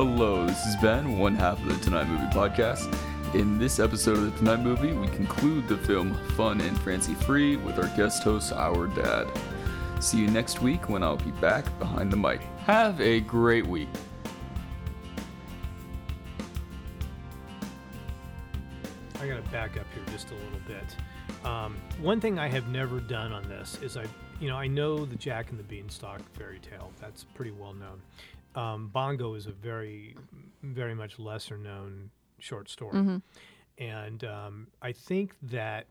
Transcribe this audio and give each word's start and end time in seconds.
Hello, 0.00 0.46
this 0.46 0.64
is 0.64 0.76
Ben, 0.76 1.18
one 1.18 1.34
half 1.34 1.60
of 1.60 1.66
the 1.66 1.84
Tonight 1.84 2.06
Movie 2.06 2.26
Podcast. 2.26 2.96
In 3.34 3.58
this 3.58 3.80
episode 3.80 4.16
of 4.16 4.32
the 4.32 4.38
Tonight 4.38 4.60
Movie, 4.60 4.92
we 4.92 5.08
conclude 5.08 5.66
the 5.66 5.76
film 5.76 6.14
Fun 6.36 6.60
and 6.60 6.78
Fancy 6.82 7.14
Free 7.14 7.56
with 7.56 7.80
our 7.80 7.88
guest 7.96 8.22
host, 8.22 8.52
Our 8.52 8.86
Dad. 8.86 9.26
See 9.98 10.18
you 10.18 10.28
next 10.28 10.62
week 10.62 10.88
when 10.88 11.02
I'll 11.02 11.16
be 11.16 11.32
back 11.40 11.64
behind 11.80 12.12
the 12.12 12.16
mic. 12.16 12.42
Have 12.58 13.00
a 13.00 13.18
great 13.18 13.66
week. 13.66 13.88
I 19.20 19.26
got 19.26 19.44
to 19.44 19.50
back 19.50 19.76
up 19.78 19.86
here 19.92 20.04
just 20.12 20.30
a 20.30 20.34
little 20.34 20.60
bit. 20.64 21.44
Um, 21.44 21.76
one 22.00 22.20
thing 22.20 22.38
I 22.38 22.46
have 22.46 22.68
never 22.68 23.00
done 23.00 23.32
on 23.32 23.48
this 23.48 23.76
is 23.82 23.96
I, 23.96 24.04
you 24.38 24.46
know, 24.46 24.56
I 24.56 24.68
know 24.68 25.04
the 25.04 25.16
Jack 25.16 25.50
and 25.50 25.58
the 25.58 25.64
Beanstalk 25.64 26.20
fairy 26.34 26.60
tale. 26.60 26.92
That's 27.00 27.24
pretty 27.24 27.50
well 27.50 27.72
known. 27.72 28.00
Um, 28.54 28.88
Bongo 28.88 29.34
is 29.34 29.46
a 29.46 29.52
very, 29.52 30.16
very 30.62 30.94
much 30.94 31.18
lesser 31.18 31.56
known 31.58 32.10
short 32.38 32.68
story, 32.68 32.96
and 33.78 34.24
um, 34.24 34.68
I 34.82 34.92
think 34.92 35.34
that, 35.42 35.86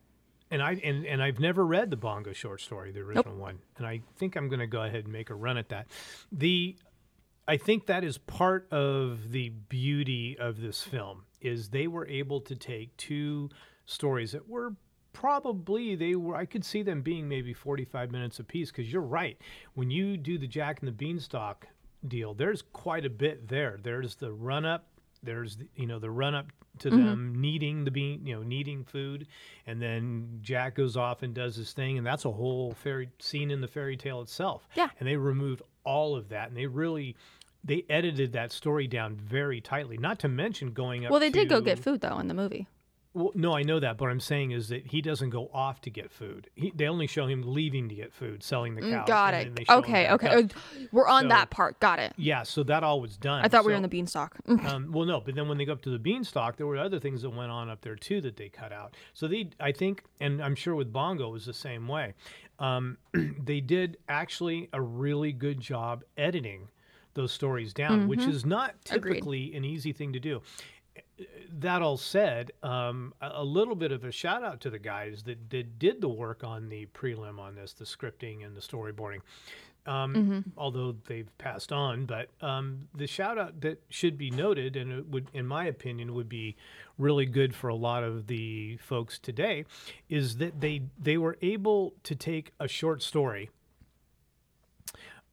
and 0.52 0.62
I 0.62 0.74
and, 0.84 1.06
and 1.06 1.22
I've 1.24 1.40
never 1.40 1.66
read 1.66 1.90
the 1.92 1.98
Bongo 1.98 2.34
short 2.34 2.62
story, 2.62 2.92
the 2.92 3.00
original 3.02 3.36
one, 3.36 3.60
and 3.78 3.86
I 3.86 4.02
think 4.18 4.36
I'm 4.36 4.50
going 4.50 4.60
to 4.60 4.68
go 4.68 4.82
ahead 4.84 5.04
and 5.06 5.14
make 5.14 5.30
a 5.30 5.36
run 5.36 5.58
at 5.58 5.70
that. 5.70 5.88
The 6.32 6.76
I 7.48 7.58
think 7.58 7.86
that 7.86 8.04
is 8.04 8.18
part 8.18 8.68
of 8.72 9.32
the 9.32 9.50
beauty 9.50 10.38
of 10.38 10.60
this 10.60 10.84
film 10.84 11.24
is 11.40 11.70
they 11.70 11.88
were 11.88 12.06
able 12.08 12.42
to 12.42 12.56
take 12.56 12.96
two 12.98 13.50
stories 13.86 14.34
that 14.34 14.50
were 14.50 14.74
probably 15.14 15.96
they 15.96 16.16
were 16.16 16.36
I 16.36 16.46
could 16.46 16.66
see 16.66 16.84
them 16.84 17.02
being 17.02 17.28
maybe 17.28 17.54
45 17.54 18.12
minutes 18.12 18.40
apiece 18.40 18.70
because 18.70 18.92
you're 18.92 19.02
right. 19.02 19.38
When 19.76 19.90
you 19.90 20.18
do 20.18 20.38
the 20.38 20.48
Jack 20.48 20.80
and 20.80 20.88
the 20.88 20.92
Beanstalk 20.92 21.68
deal. 22.08 22.34
There's 22.34 22.62
quite 22.62 23.06
a 23.06 23.10
bit 23.10 23.48
there. 23.48 23.78
There's 23.82 24.16
the 24.16 24.32
run 24.32 24.66
up 24.66 24.88
there's 25.24 25.58
the, 25.58 25.68
you 25.76 25.88
know 25.88 26.00
the 26.00 26.10
run 26.10 26.36
up 26.36 26.52
to 26.80 26.90
mm-hmm. 26.90 27.06
them 27.06 27.42
needing 27.42 27.84
the 27.84 27.92
bean 27.92 28.26
you 28.26 28.36
know 28.36 28.44
needing 28.44 28.84
food 28.84 29.28
and 29.66 29.82
then 29.82 30.40
Jack 30.42 30.76
goes 30.76 30.96
off 30.96 31.24
and 31.24 31.34
does 31.34 31.56
his 31.56 31.74
thing 31.74 31.98
and 31.98 32.06
that's 32.06 32.26
a 32.26 32.32
whole 32.32 32.74
fairy 32.74 33.10
scene 33.20 33.52
in 33.52 33.62
the 33.62 33.68
fairy 33.68 33.98
tale 33.98 34.22
itself. 34.22 34.68
Yeah. 34.76 34.90
and 35.00 35.08
they 35.08 35.16
removed 35.16 35.62
all 35.84 36.16
of 36.16 36.30
that 36.30 36.50
and 36.50 36.58
they 36.58 36.68
really 36.68 37.16
they 37.64 37.84
edited 37.90 38.34
that 38.34 38.52
story 38.52 38.88
down 38.88 39.16
very 39.16 39.60
tightly. 39.60 39.98
Not 39.98 40.20
to 40.20 40.30
mention 40.30 40.72
going 40.72 41.06
up 41.06 41.12
Well, 41.12 41.20
they 41.20 41.30
did 41.30 41.50
go 41.50 41.60
get 41.62 41.80
food 41.80 42.02
though 42.02 42.20
in 42.20 42.28
the 42.28 42.34
movie. 42.34 42.68
Well, 43.18 43.32
no, 43.36 43.54
I 43.54 43.64
know 43.64 43.80
that, 43.80 43.98
but 43.98 44.06
what 44.06 44.12
I'm 44.12 44.20
saying 44.20 44.52
is 44.52 44.70
that 44.70 44.88
he 44.88 45.02
doesn't 45.02 45.32
go 45.32 45.50
off 45.54 45.82
to 45.82 45.90
get 45.90 46.12
food. 46.12 46.50
He, 46.56 46.72
they 46.76 46.88
only 46.88 47.08
show 47.08 47.28
him 47.28 47.42
leaving 47.46 47.90
to 47.90 47.96
get 47.96 48.14
food, 48.14 48.44
selling 48.44 48.76
the 48.76 48.82
cow. 48.82 49.04
Mm, 49.04 49.06
Got 49.08 49.34
it. 49.34 49.56
they 49.56 49.64
show 49.66 49.74
him 49.74 49.80
Okay, 49.84 50.10
okay. 50.12 50.28
up. 50.28 50.46
Uh, 50.46 50.80
We're 50.92 51.08
on 51.08 51.24
So- 51.24 51.28
that 51.30 51.50
part. 51.50 51.80
Got 51.80 52.00
it. 52.00 52.14
Yeah, 52.18 52.44
so 52.44 52.64
that 52.64 52.84
all 52.84 53.02
was 53.02 53.18
done. 53.18 53.44
I 53.44 53.48
thought 53.48 53.66
we 53.66 53.72
were 53.72 53.76
in 53.76 53.82
the 53.82 53.88
beanstalk. 53.88 54.36
um, 54.48 54.92
well, 54.92 55.06
no, 55.06 55.20
but 55.20 55.36
then 55.36 55.48
when 55.50 55.58
they 55.58 55.66
go 55.66 55.74
up 55.74 55.82
to 55.82 55.90
the 55.90 56.00
beanstalk, 56.00 56.56
there 56.58 56.68
were 56.68 56.78
other 56.78 57.00
things 57.00 57.24
that 57.24 57.32
went 57.32 57.52
on 57.52 57.70
up 57.70 57.82
there 57.82 57.96
too 57.96 58.22
that 58.22 58.38
they 58.38 58.50
cut 58.50 58.72
out. 58.72 58.96
So 59.14 59.28
they, 59.28 59.50
I 59.60 59.72
think, 59.72 60.04
and 60.20 60.42
I'm 60.42 60.56
sure 60.56 60.76
with 60.76 60.94
Bongo 60.94 61.28
it 61.30 61.34
was 61.34 61.46
the 61.46 61.54
same 61.54 61.88
way. 61.88 62.14
Um, 62.60 62.98
they 63.44 63.60
did 63.62 63.98
actually 64.08 64.70
a 64.74 64.82
really 64.82 65.32
good 65.32 65.60
job 65.60 66.04
editing 66.18 66.70
those 67.14 67.32
stories 67.32 67.74
down, 67.74 68.08
which 68.08 68.22
is 68.22 68.46
not 68.46 68.76
Mm-hmm. 68.86 68.96
Agreed. 68.96 69.12
typically 69.14 69.56
an 69.56 69.66
easy 69.66 69.92
thing 69.92 70.14
to 70.14 70.20
do. 70.20 70.40
That 71.60 71.82
all 71.82 71.98
said, 71.98 72.52
um, 72.62 73.14
a, 73.22 73.44
little 73.44 73.76
bit 73.76 73.92
of 73.92 74.04
a 74.04 74.12
shout 74.12 74.44
out 74.44 74.62
to 74.62 74.70
the 74.70 74.78
guys 74.78 75.24
that, 75.24 75.50
that 75.50 75.80
did 75.80 76.02
the 76.02 76.10
work 76.10 76.44
on 76.44 76.70
the 76.70 76.86
prelim 76.88 77.40
on 77.40 77.56
this, 77.56 77.74
the 77.74 77.86
scripting 77.86 78.46
and 78.46 78.56
the 78.56 78.62
storyboarding 78.62 79.22
um, 79.88 80.54
although 80.58 80.96
they've 81.08 81.36
passed 81.38 81.72
on. 81.72 82.06
But 82.06 82.30
um, 82.42 82.90
the 82.94 83.08
shout 83.08 83.38
out 83.38 83.62
that 83.62 83.82
should 83.90 84.18
be 84.18 84.30
noted, 84.30 84.76
and 84.76 84.92
it 84.92 85.08
would, 85.08 85.30
in 85.34 85.48
my 85.48 85.66
opinion, 85.66 86.14
would 86.14 86.30
be 86.30 86.56
really 86.98 87.26
good 87.26 87.56
for 87.56 87.70
a 87.70 87.76
lot 87.76 88.04
of 88.04 88.28
the 88.28 88.78
folks 88.78 89.18
today, 89.18 89.66
is 90.10 90.38
that 90.38 90.60
they 90.60 90.82
they 91.00 91.18
were 91.18 91.38
able 91.42 91.94
to 92.04 92.16
take 92.16 92.52
a 92.60 92.68
short 92.68 93.02
story. 93.02 93.50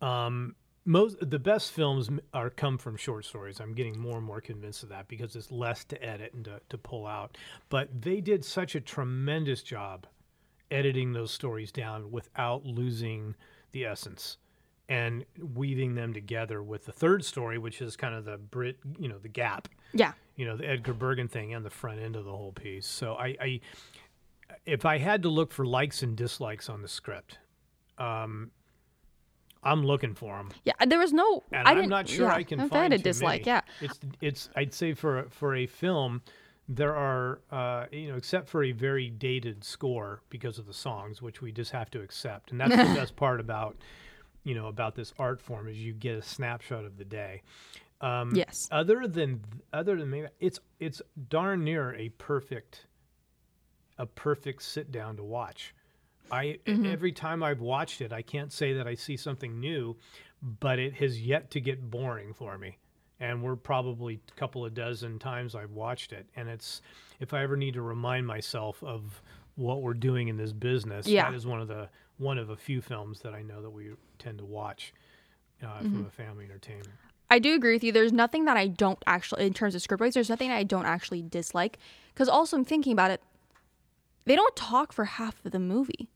Um, 0.01 0.55
most 0.85 1.31
the 1.31 1.39
best 1.39 1.73
films 1.73 2.11
are 2.33 2.51
come 2.51 2.79
from 2.79 2.97
short 2.97 3.25
stories. 3.25 3.61
I'm 3.61 3.75
getting 3.75 3.99
more 3.99 4.17
and 4.17 4.27
more 4.27 4.41
convinced 4.41 4.83
of 4.83 4.91
that 4.91 5.09
because 5.09 5.35
it's 5.37 5.51
less 5.51 5.85
to 5.85 6.03
edit 6.05 6.35
and 6.35 6.45
to, 6.45 6.61
to 6.69 6.79
pull 6.79 7.07
out. 7.07 7.37
But 7.69 8.03
they 8.03 8.21
did 8.21 8.45
such 8.45 8.75
a 8.75 8.81
tremendous 8.81 9.63
job 9.63 10.07
editing 10.71 11.13
those 11.13 11.31
stories 11.31 11.73
down 11.73 12.11
without 12.11 12.65
losing 12.65 13.35
the 13.73 13.85
essence 13.85 14.39
and 14.89 15.25
weaving 15.55 15.95
them 15.95 16.13
together 16.13 16.63
with 16.63 16.85
the 16.85 16.93
third 16.93 17.25
story, 17.25 17.59
which 17.59 17.81
is 17.81 17.97
kind 17.97 18.15
of 18.15 18.25
the 18.25 18.37
Brit, 18.37 18.77
you 18.99 19.09
know, 19.09 19.19
the 19.19 19.29
gap, 19.29 19.69
yeah. 19.95 20.13
you 20.37 20.45
know, 20.45 20.57
the 20.57 20.69
Edgar 20.69 20.93
Bergen 20.93 21.29
thing 21.29 21.55
and 21.55 21.65
the 21.65 21.71
front 21.71 22.01
end 22.01 22.17
of 22.17 22.25
the 22.25 22.33
whole 22.33 22.53
piece. 22.53 22.87
So 22.87 23.15
I, 23.15 23.37
I 23.41 23.61
if 24.67 24.85
I 24.85 24.99
had 24.99 25.23
to 25.23 25.29
look 25.29 25.53
for 25.53 25.65
likes 25.65 26.03
and 26.03 26.17
dislikes 26.17 26.69
on 26.69 26.83
the 26.83 26.89
script, 26.89 27.39
um, 27.97 28.51
I'm 29.65 29.85
looking 29.85 30.15
for 30.15 30.37
them. 30.37 30.51
Yeah. 30.65 30.73
There 30.87 30.99
was 30.99 31.13
no. 31.13 31.43
And 31.53 31.67
I 31.67 31.71
I'm 31.73 31.77
didn't, 31.77 31.91
not 31.91 32.09
sure 32.09 32.27
yeah, 32.29 32.35
I 32.35 32.43
can 32.43 32.61
if 32.61 32.71
find 32.71 32.93
had 32.93 33.01
a 33.01 33.03
dislike. 33.03 33.47
many. 33.47 33.57
Yeah. 33.57 33.61
It's 33.81 34.01
it's 34.21 34.49
I'd 34.57 34.73
say 34.75 34.95
for 34.95 35.21
a- 35.21 35.31
for 35.31 35.55
a 35.55 35.67
film, 35.67 36.23
there 36.69 36.95
are 36.95 37.41
uh, 37.51 37.87
you 37.93 38.09
know 38.09 38.17
except 38.17 38.49
for 38.49 38.63
a 38.65 38.73
very 38.73 39.11
dated 39.11 39.65
score 39.65 40.21
because 40.31 40.59
of 40.59 40.67
the 40.67 40.73
songs, 40.75 41.21
which 41.23 41.41
we 41.43 41.53
just 41.53 41.71
have 41.73 41.91
to 41.93 42.01
accept, 42.01 42.51
and 42.53 42.61
that's 42.61 42.71
the 42.77 42.95
best 43.01 43.17
part 43.17 43.41
about 43.41 43.77
you 44.45 44.55
know 44.55 44.67
about 44.69 44.95
this 44.95 45.13
art 45.19 45.41
form 45.41 45.69
is 45.69 45.79
you 45.79 45.93
get 45.93 46.17
a 46.17 46.23
snapshot 46.23 46.85
of 46.85 46.97
the 46.99 47.05
day. 47.05 47.43
Um, 48.01 48.35
Yes. 48.35 48.69
Other 48.71 49.07
than 49.09 49.41
other 49.73 49.97
than 49.97 50.11
maybe 50.11 50.29
it's 50.41 50.59
it's 50.81 51.01
darn 51.29 51.65
near 51.65 51.95
a 51.95 52.09
perfect 52.11 52.87
a 53.99 54.07
perfect 54.07 54.63
sit 54.63 54.91
down 54.91 55.17
to 55.17 55.23
watch. 55.23 55.75
I 56.31 56.59
Mm-hmm. 56.67 56.87
every 56.87 57.13
time 57.13 57.43
I've 57.43 57.61
watched 57.61 58.01
it, 58.01 58.13
I 58.13 58.23
can't 58.23 58.53
say 58.53 58.73
that 58.75 58.87
I 58.87 58.95
see 58.95 59.17
something 59.17 59.61
new, 59.61 59.97
but 60.43 60.79
it 60.79 60.95
has 60.95 61.21
yet 61.21 61.51
to 61.53 61.61
get 61.61 61.91
boring 61.91 62.33
for 62.35 62.59
me. 62.59 62.79
And 63.21 63.43
we're 63.43 63.57
probably 63.57 64.21
a 64.29 64.39
couple 64.39 64.65
of 64.65 64.75
dozen 64.75 65.19
times 65.19 65.55
I've 65.55 65.71
watched 65.71 66.13
it, 66.13 66.27
and 66.37 66.49
it's 66.49 66.83
if 67.21 67.33
I 67.33 67.43
ever 67.43 67.57
need 67.57 67.75
to 67.75 67.83
remind 67.83 68.27
myself 68.27 68.83
of 68.83 69.23
what 69.55 69.83
we're 69.83 69.95
doing 69.95 70.29
in 70.29 70.37
this 70.37 70.53
business, 70.53 71.07
Yeah. 71.07 71.31
that 71.31 71.37
is 71.37 71.47
one 71.47 71.61
of 71.61 71.69
the 71.69 71.89
one 72.19 72.39
of 72.39 72.51
a 72.51 72.57
few 72.57 72.81
films 72.81 73.21
that 73.21 73.33
I 73.35 73.43
know 73.43 73.63
that 73.63 73.71
we 73.71 73.91
tend 74.19 74.39
to 74.39 74.45
watch 74.45 74.93
uh, 75.63 75.67
Mm-hmm. 75.67 75.93
from 75.95 76.07
a 76.07 76.11
family 76.11 76.45
entertainment. 76.45 76.91
I 77.31 77.39
do 77.39 77.55
agree 77.55 77.73
with 77.73 77.83
you. 77.85 77.91
There's 77.93 78.13
nothing 78.13 78.45
that 78.45 78.57
I 78.57 78.67
don't 78.69 79.03
actually, 79.07 79.47
in 79.47 79.55
terms 79.55 79.75
of 79.75 79.83
script 79.83 80.01
wise, 80.01 80.15
there's 80.15 80.29
nothing 80.29 80.51
I 80.51 80.63
don't 80.65 80.85
actually 80.87 81.23
dislike. 81.23 81.79
Because 82.13 82.29
also, 82.29 82.57
I'm 82.57 82.65
thinking 82.65 82.93
about 82.93 83.11
it, 83.11 83.23
they 84.27 84.37
don't 84.37 84.55
talk 84.55 84.93
for 84.93 85.05
half 85.05 85.45
of 85.45 85.53
the 85.53 85.59
movie. 85.59 86.09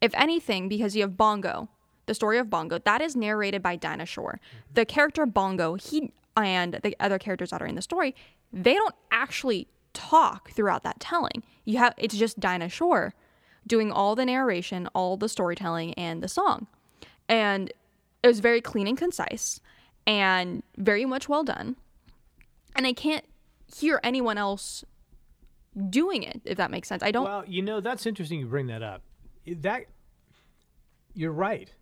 If 0.00 0.14
anything, 0.14 0.68
because 0.68 0.94
you 0.94 1.02
have 1.02 1.16
Bongo, 1.16 1.68
the 2.06 2.14
story 2.14 2.38
of 2.38 2.48
Bongo, 2.48 2.78
that 2.78 3.00
is 3.00 3.16
narrated 3.16 3.62
by 3.62 3.76
Dinah 3.76 4.06
Shore. 4.06 4.40
Mm-hmm. 4.40 4.74
The 4.74 4.84
character 4.84 5.26
Bongo, 5.26 5.74
he 5.74 6.12
and 6.36 6.78
the 6.82 6.96
other 7.00 7.18
characters 7.18 7.50
that 7.50 7.60
are 7.60 7.66
in 7.66 7.74
the 7.74 7.82
story, 7.82 8.14
they 8.52 8.74
don't 8.74 8.94
actually 9.10 9.66
talk 9.92 10.50
throughout 10.52 10.82
that 10.84 11.00
telling. 11.00 11.42
You 11.64 11.78
have 11.78 11.94
it's 11.96 12.16
just 12.16 12.38
Dinah 12.38 12.68
Shore 12.68 13.14
doing 13.66 13.92
all 13.92 14.14
the 14.14 14.24
narration, 14.24 14.88
all 14.94 15.16
the 15.16 15.28
storytelling, 15.28 15.94
and 15.94 16.22
the 16.22 16.28
song. 16.28 16.66
And 17.28 17.72
it 18.22 18.26
was 18.26 18.40
very 18.40 18.60
clean 18.60 18.86
and 18.86 18.96
concise 18.96 19.60
and 20.06 20.62
very 20.76 21.04
much 21.04 21.28
well 21.28 21.44
done. 21.44 21.76
And 22.74 22.86
I 22.86 22.92
can't 22.92 23.24
hear 23.76 24.00
anyone 24.02 24.38
else 24.38 24.84
doing 25.90 26.22
it, 26.22 26.40
if 26.44 26.56
that 26.56 26.70
makes 26.70 26.88
sense. 26.88 27.02
I 27.02 27.10
don't. 27.10 27.24
Well, 27.24 27.44
you 27.46 27.62
know 27.62 27.80
that's 27.80 28.06
interesting. 28.06 28.40
You 28.40 28.46
bring 28.46 28.68
that 28.68 28.82
up. 28.82 29.02
That 29.54 29.86
you're 31.14 31.32
right. 31.32 31.72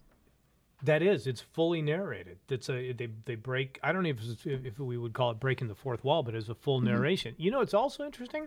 That 0.82 1.02
is, 1.02 1.26
it's 1.26 1.40
fully 1.40 1.80
narrated. 1.82 2.38
It's 2.48 2.68
a 2.68 2.92
they 2.92 3.08
they 3.24 3.34
break. 3.34 3.78
I 3.82 3.92
don't 3.92 4.02
know 4.02 4.10
if 4.10 4.18
it's- 4.22 4.60
if 4.64 4.78
we 4.78 4.98
would 4.98 5.14
call 5.14 5.30
it 5.30 5.40
breaking 5.40 5.68
the 5.68 5.74
fourth 5.74 6.04
wall, 6.04 6.22
but 6.22 6.34
it's 6.34 6.48
a 6.48 6.54
full 6.54 6.80
narration. 6.80 7.34
You 7.38 7.50
know, 7.50 7.60
it's 7.60 7.74
also 7.74 8.04
interesting, 8.04 8.46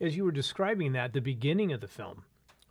as 0.00 0.16
you 0.16 0.24
were 0.24 0.32
describing 0.32 0.92
that 0.92 1.12
the 1.12 1.20
beginning 1.20 1.72
of 1.72 1.80
the 1.80 1.88
film, 1.88 2.24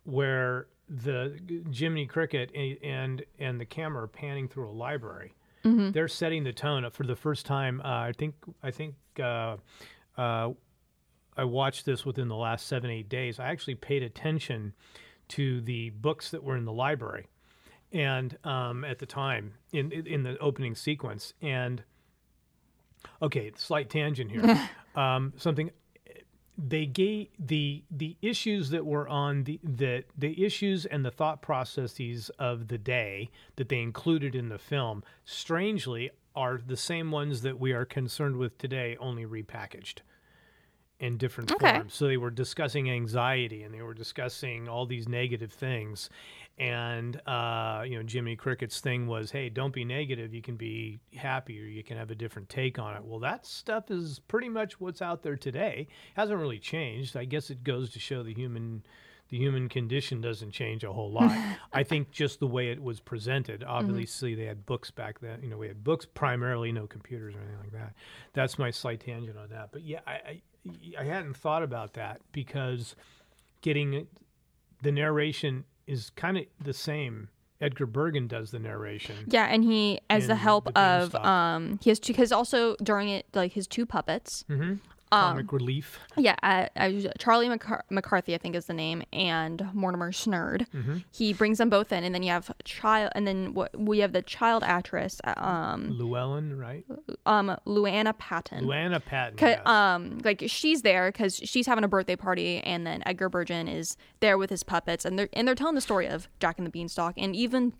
where 0.04 0.66
the 0.88 1.40
Jiminy 1.72 2.06
Cricket 2.06 2.50
and 2.54 3.24
and 3.38 3.58
the 3.60 3.64
camera 3.64 4.04
are 4.04 4.08
panning 4.08 4.46
through 4.48 4.68
a 4.68 4.72
library. 4.72 5.32
They're 5.92 6.08
setting 6.08 6.42
the 6.44 6.52
tone 6.52 6.88
for 6.90 7.04
the 7.06 7.16
first 7.16 7.46
time. 7.46 7.80
Uh, 7.82 7.84
I 8.08 8.12
think 8.12 8.34
I 8.62 8.70
think 8.72 8.94
uh, 9.18 9.56
uh, 10.18 10.50
I 11.36 11.44
watched 11.44 11.86
this 11.86 12.04
within 12.04 12.28
the 12.28 12.36
last 12.36 12.66
seven, 12.66 12.90
eight 12.90 13.08
days. 13.08 13.38
I 13.40 13.46
actually 13.48 13.76
paid 13.76 14.02
attention 14.02 14.74
to 15.32 15.60
the 15.60 15.90
books 15.90 16.30
that 16.30 16.42
were 16.42 16.56
in 16.56 16.64
the 16.64 16.72
library, 16.72 17.26
and 17.92 18.36
um, 18.44 18.84
at 18.84 18.98
the 18.98 19.06
time 19.06 19.54
in 19.72 19.90
in 19.92 20.22
the 20.22 20.38
opening 20.38 20.74
sequence. 20.74 21.34
And 21.40 21.82
okay, 23.20 23.52
slight 23.56 23.90
tangent 23.90 24.30
here. 24.30 24.68
um, 24.94 25.32
something 25.36 25.70
they 26.58 26.86
gave 26.86 27.28
the 27.38 27.82
the 27.90 28.16
issues 28.20 28.70
that 28.70 28.84
were 28.84 29.08
on 29.08 29.44
the 29.44 29.58
the 29.62 30.04
the 30.16 30.44
issues 30.44 30.84
and 30.86 31.04
the 31.04 31.10
thought 31.10 31.40
processes 31.40 32.30
of 32.38 32.68
the 32.68 32.78
day 32.78 33.30
that 33.56 33.68
they 33.68 33.80
included 33.80 34.34
in 34.34 34.48
the 34.48 34.58
film 34.58 35.02
strangely 35.24 36.10
are 36.34 36.60
the 36.64 36.76
same 36.76 37.10
ones 37.10 37.42
that 37.42 37.58
we 37.58 37.72
are 37.72 37.84
concerned 37.84 38.36
with 38.36 38.56
today, 38.56 38.96
only 39.00 39.26
repackaged 39.26 39.98
in 41.02 41.16
different 41.18 41.50
Okay. 41.52 41.72
forms. 41.74 41.92
So 41.94 42.06
they 42.06 42.16
were 42.16 42.30
discussing 42.30 42.88
anxiety 42.88 43.64
and 43.64 43.74
they 43.74 43.82
were 43.82 43.92
discussing 43.92 44.68
all 44.68 44.86
these 44.86 45.08
negative 45.08 45.52
things. 45.52 46.08
And 46.58 47.20
uh, 47.26 47.82
you 47.86 47.96
know, 47.96 48.02
Jimmy 48.04 48.36
Cricket's 48.36 48.78
thing 48.80 49.06
was, 49.06 49.30
"Hey, 49.32 49.48
don't 49.48 49.72
be 49.74 49.84
negative. 49.84 50.32
You 50.32 50.42
can 50.42 50.56
be 50.56 51.00
happy, 51.16 51.60
or 51.60 51.64
you 51.64 51.82
can 51.82 51.96
have 51.96 52.10
a 52.10 52.14
different 52.14 52.48
take 52.48 52.78
on 52.78 52.94
it." 52.96 53.04
Well, 53.04 53.18
that 53.20 53.44
stuff 53.46 53.90
is 53.90 54.20
pretty 54.28 54.48
much 54.48 54.78
what's 54.78 55.02
out 55.02 55.22
there 55.22 55.36
today. 55.36 55.88
Hasn't 56.14 56.38
really 56.38 56.58
changed. 56.58 57.16
I 57.16 57.24
guess 57.24 57.50
it 57.50 57.64
goes 57.64 57.90
to 57.92 57.98
show 57.98 58.22
the 58.22 58.34
human 58.34 58.84
the 59.32 59.38
human 59.38 59.66
condition 59.66 60.20
doesn't 60.20 60.50
change 60.50 60.84
a 60.84 60.92
whole 60.92 61.10
lot. 61.20 61.34
I 61.72 61.82
think 61.84 62.10
just 62.10 62.38
the 62.38 62.46
way 62.46 62.68
it 62.68 62.82
was 62.82 63.00
presented. 63.00 63.64
Obviously, 63.64 64.34
they 64.34 64.44
had 64.44 64.66
books 64.66 64.90
back 64.90 65.20
then. 65.20 65.40
You 65.42 65.48
know, 65.48 65.56
we 65.56 65.68
had 65.68 65.82
books 65.82 66.04
primarily, 66.04 66.70
no 66.70 66.86
computers 66.86 67.34
or 67.34 67.38
anything 67.38 67.58
like 67.58 67.72
that. 67.72 67.94
That's 68.34 68.58
my 68.58 68.70
slight 68.70 69.00
tangent 69.00 69.38
on 69.38 69.48
that. 69.48 69.70
But 69.72 69.84
yeah, 69.84 70.00
I 70.06 70.12
I, 70.12 70.42
I 71.00 71.04
hadn't 71.04 71.34
thought 71.38 71.62
about 71.62 71.94
that 71.94 72.20
because 72.32 72.94
getting 73.62 74.06
the 74.82 74.92
narration 74.92 75.64
is 75.86 76.10
kind 76.10 76.36
of 76.36 76.44
the 76.62 76.74
same. 76.74 77.30
Edgar 77.58 77.86
Bergen 77.86 78.26
does 78.26 78.50
the 78.50 78.58
narration. 78.58 79.16
Yeah, 79.28 79.44
and 79.44 79.64
he, 79.64 80.00
as 80.10 80.26
the 80.26 80.34
help 80.34 80.64
the 80.64 80.78
of, 80.78 81.14
um, 81.14 81.78
he 81.80 81.90
has 81.90 82.00
two, 82.00 82.12
because 82.12 82.32
also 82.32 82.76
during 82.82 83.08
it, 83.08 83.24
like 83.32 83.52
his 83.52 83.66
two 83.66 83.86
puppets. 83.86 84.44
Mm-hmm. 84.50 84.74
Um, 85.12 85.32
Comic 85.36 85.52
relief. 85.52 85.98
Yeah, 86.16 86.36
uh, 86.42 86.66
uh, 86.76 86.90
Charlie 87.18 87.48
McCar- 87.48 87.82
McCarthy, 87.90 88.34
I 88.34 88.38
think 88.38 88.56
is 88.56 88.66
the 88.66 88.72
name, 88.74 89.02
and 89.12 89.68
Mortimer 89.74 90.10
Snerd. 90.10 90.66
Mm-hmm. 90.74 90.98
He 91.10 91.32
brings 91.34 91.58
them 91.58 91.68
both 91.68 91.92
in, 91.92 92.02
and 92.02 92.14
then 92.14 92.22
you 92.22 92.30
have 92.30 92.50
child, 92.64 93.12
and 93.14 93.26
then 93.26 93.52
what 93.52 93.78
we 93.78 93.98
have 93.98 94.12
the 94.12 94.22
child 94.22 94.62
actress, 94.64 95.20
um, 95.36 95.90
Llewellyn, 95.98 96.58
right? 96.58 96.84
um, 97.26 97.56
Luana 97.66 98.16
Patten. 98.16 98.64
Luana 98.64 99.04
Patten. 99.04 99.36
yes. 99.38 99.60
um 99.66 100.18
like 100.24 100.44
she's 100.46 100.82
there 100.82 101.10
because 101.12 101.36
she's 101.36 101.66
having 101.66 101.84
a 101.84 101.88
birthday 101.88 102.16
party 102.16 102.58
and 102.60 102.86
then 102.86 103.02
edgar 103.06 103.28
bergen 103.28 103.68
is 103.68 103.96
there 104.20 104.38
with 104.38 104.50
his 104.50 104.62
puppets 104.62 105.04
and 105.04 105.18
they're 105.18 105.28
and 105.32 105.46
they're 105.46 105.54
telling 105.54 105.74
the 105.74 105.80
story 105.80 106.06
of 106.06 106.28
jack 106.40 106.58
and 106.58 106.66
the 106.66 106.70
beanstalk 106.70 107.14
and 107.16 107.34
even 107.36 107.72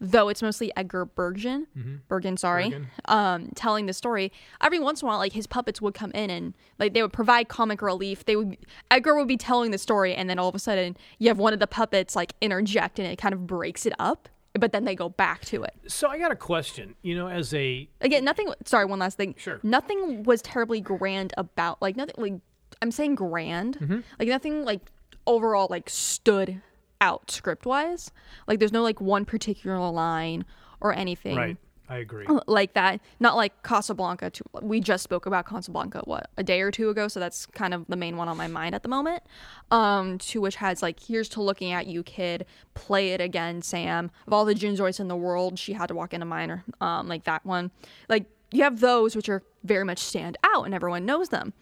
though 0.00 0.28
it's 0.28 0.42
mostly 0.42 0.70
edgar 0.76 1.04
bergen 1.04 1.66
bergen 2.08 2.36
sorry 2.36 2.64
Mm-hmm. 2.70 2.84
Bergen. 2.84 2.90
um 3.06 3.48
telling 3.54 3.86
the 3.86 3.92
story 3.92 4.30
every 4.60 4.78
once 4.78 5.00
in 5.02 5.06
a 5.06 5.08
while 5.08 5.18
like 5.18 5.32
his 5.32 5.46
puppets 5.46 5.80
would 5.80 5.94
come 5.94 6.10
in 6.12 6.28
and 6.30 6.54
like 6.78 6.92
they 6.94 7.00
would 7.02 7.12
provide 7.12 7.48
comic 7.48 7.80
relief 7.80 8.24
they 8.26 8.36
would 8.36 8.56
edgar 8.90 9.14
would 9.16 9.28
be 9.28 9.36
telling 9.38 9.70
the 9.70 9.78
story 9.78 10.14
and 10.14 10.28
then 10.28 10.38
all 10.38 10.48
of 10.48 10.54
a 10.54 10.58
sudden 10.58 10.96
you 11.18 11.28
have 11.28 11.38
one 11.38 11.52
of 11.52 11.58
the 11.60 11.66
puppets 11.66 12.14
like 12.14 12.34
interject 12.40 12.98
and 12.98 13.08
it 13.08 13.16
kind 13.16 13.32
of 13.32 13.46
breaks 13.46 13.86
it 13.86 13.92
up 13.98 14.28
but 14.58 14.72
then 14.72 14.84
they 14.84 14.94
go 14.94 15.08
back 15.08 15.42
to 15.46 15.62
it 15.62 15.74
so 15.86 16.08
I 16.08 16.18
got 16.18 16.32
a 16.32 16.36
question. 16.36 16.94
You 17.02 17.14
know, 17.14 17.28
as 17.28 17.52
a 17.54 17.88
again 18.00 18.24
nothing 18.24 18.52
sorry 18.64 18.84
one 18.86 18.98
last 18.98 19.16
thing 19.16 19.34
Sure. 19.38 19.60
nothing 19.62 20.22
was 20.24 20.40
terribly 20.42 20.80
grand 20.80 21.32
about 21.36 21.80
like 21.82 21.94
nothing 21.96 22.14
like 22.18 22.34
i'm 22.82 22.90
saying 22.90 23.14
grand 23.14 23.78
Mm-hmm. 23.78 24.00
like 24.18 24.28
nothing 24.28 24.64
like 24.64 24.80
overall 25.26 25.66
like 25.70 25.88
stood 25.90 26.60
out 27.00 27.30
script 27.30 27.66
wise 27.66 28.10
like 28.46 28.58
there's 28.58 28.72
no 28.72 28.82
like 28.82 29.00
one 29.00 29.24
particular 29.24 29.78
line 29.90 30.44
or 30.80 30.92
anything 30.92 31.36
right, 31.36 31.56
I 31.88 31.98
agree. 31.98 32.26
like 32.46 32.74
that. 32.74 33.00
Not 33.20 33.36
like 33.36 33.62
casablanca 33.62 34.30
too. 34.30 34.44
we 34.60 34.80
just 34.80 35.04
spoke 35.04 35.26
about 35.26 35.46
casablanca 35.46 36.02
what 36.04 36.30
a 36.36 36.42
day 36.42 36.60
or 36.60 36.70
two 36.70 36.90
ago? 36.90 37.08
So 37.08 37.20
that's 37.20 37.46
kind 37.46 37.72
of 37.72 37.86
the 37.88 37.96
main 37.96 38.16
one 38.16 38.28
on 38.28 38.36
my 38.36 38.48
mind 38.48 38.74
at 38.74 38.82
the 38.82 38.88
moment. 38.88 39.22
Um 39.70 40.18
to 40.18 40.40
which 40.40 40.56
has 40.56 40.82
like 40.82 41.00
here's 41.00 41.28
to 41.30 41.42
looking 41.42 41.72
at 41.72 41.86
you 41.86 42.02
kid. 42.02 42.46
Play 42.74 43.10
it 43.10 43.20
again 43.20 43.62
sam. 43.62 44.10
Of 44.26 44.32
all 44.32 44.44
the 44.44 44.54
jinzoids 44.54 45.00
in 45.00 45.08
the 45.08 45.16
world 45.16 45.58
she 45.58 45.72
had 45.74 45.86
to 45.86 45.94
walk 45.94 46.12
into 46.12 46.26
mine 46.26 46.50
or 46.50 46.64
um 46.80 47.08
like 47.08 47.24
that 47.24 47.44
one. 47.46 47.70
Like 48.08 48.26
you 48.52 48.62
have 48.62 48.80
those 48.80 49.14
which 49.14 49.28
are 49.28 49.42
very 49.64 49.84
much 49.84 49.98
stand 49.98 50.36
out 50.42 50.64
and 50.64 50.74
everyone 50.74 51.06
knows 51.06 51.28
them. 51.28 51.52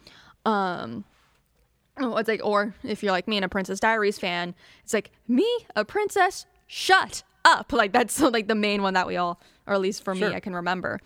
Um 0.45 1.05
Oh, 1.97 2.17
it's 2.17 2.27
like, 2.27 2.41
or 2.43 2.73
if 2.83 3.01
you're 3.03 3.11
like 3.11 3.27
me 3.27 3.37
and 3.37 3.45
a 3.45 3.49
Princess 3.49 3.79
Diaries 3.79 4.17
fan, 4.19 4.53
it's 4.83 4.93
like 4.93 5.11
me, 5.27 5.47
a 5.75 5.85
princess, 5.85 6.45
shut 6.67 7.23
up. 7.45 7.71
Like 7.71 7.91
that's 7.93 8.19
like 8.35 8.47
the 8.47 8.55
main 8.55 8.81
one 8.81 8.95
that 8.95 9.05
we 9.07 9.17
all, 9.17 9.39
or 9.67 9.73
at 9.75 9.81
least 9.81 10.03
for 10.03 10.15
Sure. 10.15 10.29
me, 10.29 10.35
I 10.35 10.39
can 10.39 10.55
remember. 10.55 10.99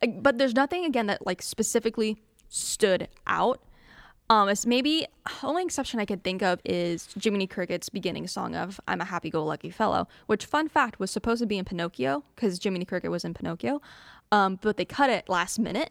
But, 0.00 0.22
but 0.22 0.38
there's 0.38 0.54
nothing 0.54 0.84
again 0.84 1.06
that 1.06 1.26
like 1.26 1.42
specifically 1.42 2.16
stood 2.48 3.08
out. 3.26 3.60
Um, 4.30 4.48
it's 4.48 4.64
maybe 4.64 5.06
the 5.26 5.46
only 5.46 5.62
exception 5.62 6.00
I 6.00 6.06
could 6.06 6.24
think 6.24 6.42
of 6.42 6.60
is 6.64 7.08
Jiminy 7.22 7.46
Cricket's 7.46 7.88
beginning 7.90 8.26
song 8.26 8.54
of 8.56 8.80
"I'm 8.88 9.00
a 9.02 9.04
Happy-Go-Lucky 9.04 9.68
Fellow," 9.70 10.08
which, 10.26 10.46
fun 10.46 10.68
fact, 10.68 10.98
was 10.98 11.10
supposed 11.10 11.40
to 11.42 11.46
be 11.46 11.58
in 11.58 11.64
Pinocchio 11.66 12.24
because 12.34 12.58
Jiminy 12.62 12.86
Cricket 12.86 13.10
was 13.10 13.24
in 13.24 13.34
Pinocchio, 13.34 13.82
um, 14.32 14.58
but 14.62 14.76
they 14.78 14.86
cut 14.86 15.10
it 15.10 15.28
last 15.28 15.58
minute, 15.58 15.90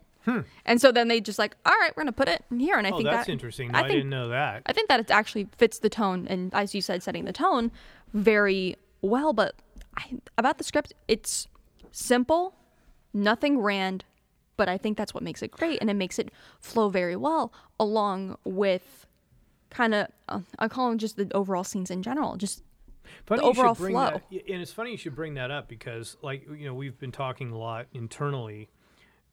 and 0.65 0.79
so 0.81 0.91
then 0.91 1.07
they 1.07 1.19
just 1.21 1.39
like, 1.39 1.55
all 1.65 1.73
right, 1.79 1.91
we're 1.95 2.03
gonna 2.03 2.11
put 2.11 2.27
it 2.29 2.43
in 2.51 2.59
here, 2.59 2.77
and 2.77 2.85
I 2.85 2.89
Hmm. 2.89 2.93
oh, 2.93 2.97
think 2.97 3.09
that's 3.09 3.27
that 3.27 3.31
interesting. 3.31 3.71
No, 3.71 3.79
I 3.79 3.83
I, 3.83 3.87
didn't 3.89 4.09
know 4.09 4.29
that. 4.29 4.63
I 4.65 4.73
think 4.73 4.89
that 4.89 4.99
it 4.99 5.11
actually 5.11 5.47
fits 5.57 5.79
the 5.79 5.89
tone, 5.89 6.27
and 6.29 6.53
as 6.53 6.73
you 6.75 6.81
said, 6.81 7.01
setting 7.03 7.25
the 7.25 7.33
tone 7.33 7.71
very 8.13 8.75
well. 9.01 9.33
But 9.33 9.55
I, 9.97 10.17
about 10.37 10.57
the 10.57 10.63
script, 10.63 10.93
it's 11.07 11.47
simple, 11.91 12.55
nothing 13.13 13.55
grand, 13.57 14.05
but 14.57 14.69
I 14.69 14.77
think 14.77 14.97
that's 14.97 15.13
what 15.13 15.23
makes 15.23 15.41
it 15.41 15.51
great, 15.51 15.79
and 15.81 15.89
it 15.89 15.95
makes 15.95 16.19
it 16.19 16.29
flow 16.59 16.89
very 16.89 17.15
well 17.15 17.51
along 17.79 18.37
with 18.43 19.05
kind 19.69 19.93
of 19.95 20.07
uh, 20.29 20.41
I 20.59 20.67
call 20.67 20.89
them 20.89 20.97
just 20.97 21.15
the 21.17 21.29
overall 21.33 21.63
scenes 21.63 21.89
in 21.89 22.03
general. 22.03 22.35
Just 22.37 22.63
Funny 23.25 23.41
the 23.41 23.47
overall 23.47 23.73
flow. 23.75 23.89
That, 23.91 24.23
and 24.31 24.61
it's 24.61 24.71
funny 24.71 24.91
you 24.91 24.97
should 24.97 25.15
bring 25.15 25.33
that 25.33 25.51
up 25.51 25.67
because, 25.67 26.15
like, 26.21 26.47
you 26.47 26.65
know, 26.65 26.73
we've 26.73 26.97
been 26.97 27.11
talking 27.11 27.51
a 27.51 27.57
lot 27.57 27.87
internally 27.93 28.69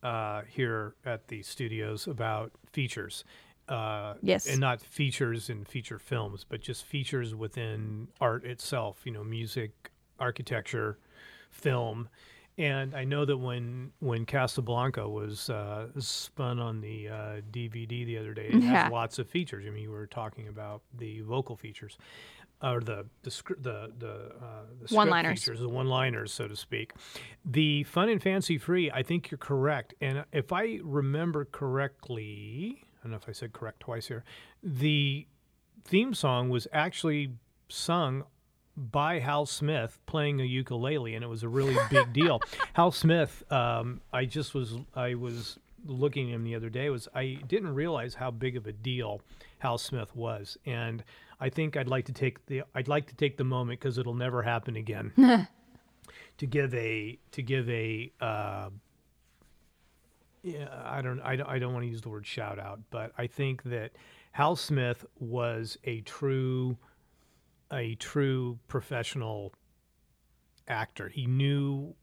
uh, 0.02 0.42
here 0.48 0.94
at 1.04 1.28
the 1.28 1.42
studios 1.42 2.06
about 2.06 2.52
features. 2.72 3.24
Uh, 3.68 4.14
Yes. 4.22 4.46
And 4.46 4.60
not 4.60 4.80
features 4.80 5.50
in 5.50 5.64
feature 5.64 5.98
films, 5.98 6.44
but 6.48 6.62
just 6.62 6.84
features 6.86 7.34
within 7.34 8.08
art 8.18 8.44
itself, 8.44 9.00
you 9.04 9.12
know, 9.12 9.22
music, 9.22 9.90
architecture, 10.18 10.98
film. 11.50 12.08
And 12.56 12.94
I 12.94 13.04
know 13.04 13.24
that 13.26 13.36
when 13.36 13.92
when 14.00 14.24
Casablanca 14.24 15.06
was 15.08 15.48
uh, 15.50 15.88
spun 15.98 16.58
on 16.58 16.80
the 16.80 17.08
uh, 17.08 17.40
DVD 17.52 18.04
the 18.06 18.18
other 18.18 18.32
day, 18.34 18.48
it 18.48 18.62
Yeah. 18.62 18.84
has 18.84 18.90
lots 18.92 19.18
of 19.18 19.28
features. 19.28 19.64
I 19.66 19.70
mean, 19.70 19.82
you 19.84 19.90
were 19.90 20.06
talking 20.06 20.48
about 20.48 20.80
the 20.96 21.20
vocal 21.20 21.54
features, 21.56 21.98
or 22.62 22.80
the 22.80 23.06
the 23.22 23.30
the 23.60 23.92
the, 23.98 24.10
uh, 24.42 24.62
the 24.86 24.94
One-liners. 24.94 25.40
features, 25.40 25.60
the 25.60 25.68
one-liners, 25.68 26.32
so 26.32 26.48
to 26.48 26.56
speak. 26.56 26.92
The 27.44 27.84
fun 27.84 28.08
and 28.08 28.22
fancy 28.22 28.58
free. 28.58 28.90
I 28.90 29.02
think 29.02 29.30
you're 29.30 29.38
correct, 29.38 29.94
and 30.00 30.24
if 30.32 30.52
I 30.52 30.80
remember 30.82 31.44
correctly, 31.44 32.82
I 32.82 33.04
don't 33.04 33.12
know 33.12 33.16
if 33.16 33.28
I 33.28 33.32
said 33.32 33.52
correct 33.52 33.80
twice 33.80 34.08
here. 34.08 34.24
The 34.62 35.26
theme 35.84 36.14
song 36.14 36.48
was 36.48 36.66
actually 36.72 37.32
sung 37.68 38.24
by 38.76 39.18
Hal 39.18 39.46
Smith 39.46 39.98
playing 40.06 40.40
a 40.40 40.44
ukulele, 40.44 41.14
and 41.14 41.24
it 41.24 41.28
was 41.28 41.42
a 41.42 41.48
really 41.48 41.76
big 41.90 42.12
deal. 42.12 42.40
Hal 42.74 42.90
Smith, 42.92 43.42
um, 43.52 44.00
I 44.12 44.24
just 44.24 44.54
was 44.54 44.74
I 44.94 45.14
was 45.14 45.58
looking 45.84 46.30
at 46.30 46.34
him 46.34 46.44
the 46.44 46.54
other 46.54 46.70
day. 46.70 46.90
Was 46.90 47.08
I 47.14 47.38
didn't 47.46 47.74
realize 47.74 48.14
how 48.14 48.30
big 48.30 48.56
of 48.56 48.66
a 48.66 48.72
deal 48.72 49.20
Hal 49.58 49.78
Smith 49.78 50.14
was, 50.14 50.56
and 50.66 51.02
I 51.40 51.48
think 51.48 51.76
I'd 51.76 51.88
like 51.88 52.06
to 52.06 52.12
take 52.12 52.46
the 52.46 52.62
I'd 52.74 52.88
like 52.88 53.06
to 53.08 53.14
take 53.14 53.36
the 53.36 53.44
moment 53.44 53.80
because 53.80 53.98
it'll 53.98 54.14
never 54.14 54.42
happen 54.42 54.76
again. 54.76 55.12
to 56.38 56.46
give 56.46 56.74
a 56.74 57.18
to 57.32 57.42
give 57.42 57.68
a 57.68 58.12
uh, 58.20 58.70
yeah, 60.42 60.68
I 60.84 61.02
don't, 61.02 61.20
I 61.20 61.36
don't, 61.36 61.48
I 61.48 61.58
don't 61.58 61.72
want 61.72 61.84
to 61.84 61.88
use 61.88 62.00
the 62.00 62.08
word 62.08 62.26
shout 62.26 62.58
out, 62.58 62.80
but 62.90 63.12
I 63.18 63.26
think 63.26 63.62
that 63.64 63.92
Hal 64.32 64.56
Smith 64.56 65.04
was 65.18 65.76
a 65.84 66.00
true, 66.02 66.76
a 67.72 67.96
true 67.96 68.58
professional 68.68 69.52
actor. 70.66 71.08
He 71.08 71.26
knew, 71.26 71.94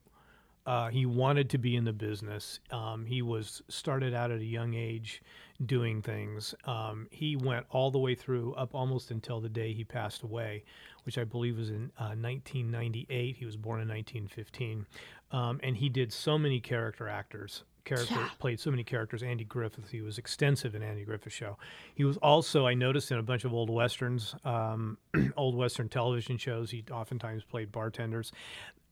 uh, 0.66 0.90
he 0.90 1.06
wanted 1.06 1.50
to 1.52 1.58
be 1.58 1.76
in 1.76 1.86
the 1.86 1.94
business. 1.94 2.60
Um, 2.72 3.06
he 3.06 3.22
was 3.22 3.62
started 3.70 4.14
out 4.14 4.32
at 4.32 4.40
a 4.40 4.46
young 4.46 4.74
age 4.74 5.22
doing 5.66 6.02
things. 6.02 6.56
Um, 6.66 7.08
he 7.12 7.36
went 7.36 7.66
all 7.70 7.92
the 7.92 8.00
way 8.00 8.16
through 8.16 8.54
up 8.56 8.74
almost 8.76 9.12
until 9.12 9.40
the 9.40 9.50
day 9.50 9.74
he 9.74 9.84
passed 9.84 10.24
away, 10.24 10.64
which 11.04 11.18
I 11.18 11.24
believe 11.24 11.58
was 11.58 11.70
in 11.70 11.92
uh, 11.98 12.16
1998. 12.18 13.36
He 13.38 13.46
was 13.46 13.56
born 13.56 13.82
in 13.82 13.88
1915, 13.88 14.86
um, 15.32 15.60
and 15.64 15.78
he 15.78 15.90
did 15.90 16.12
so 16.12 16.38
many 16.38 16.60
character 16.60 17.08
actors. 17.08 17.64
Character 17.86 18.16
Yeah. 18.16 18.30
played 18.40 18.60
so 18.60 18.72
many 18.72 18.84
characters. 18.84 19.22
Andy 19.22 19.44
Griffith, 19.44 19.92
he 19.92 20.02
was 20.02 20.18
extensive 20.18 20.74
in 20.74 20.82
Andy 20.82 21.04
Griffith 21.06 21.32
show. 21.34 21.58
He 21.94 22.04
was 22.04 22.18
also, 22.18 22.66
I 22.66 22.74
noticed, 22.74 23.12
in 23.12 23.20
a 23.20 23.24
bunch 23.24 23.46
of 23.46 23.54
old 23.54 23.70
westerns, 23.70 24.36
um, 24.44 24.98
old 25.38 25.56
western 25.56 25.88
television 25.88 26.38
shows. 26.38 26.72
He 26.72 26.84
oftentimes 26.92 27.44
played 27.44 27.72
bartenders. 27.72 28.32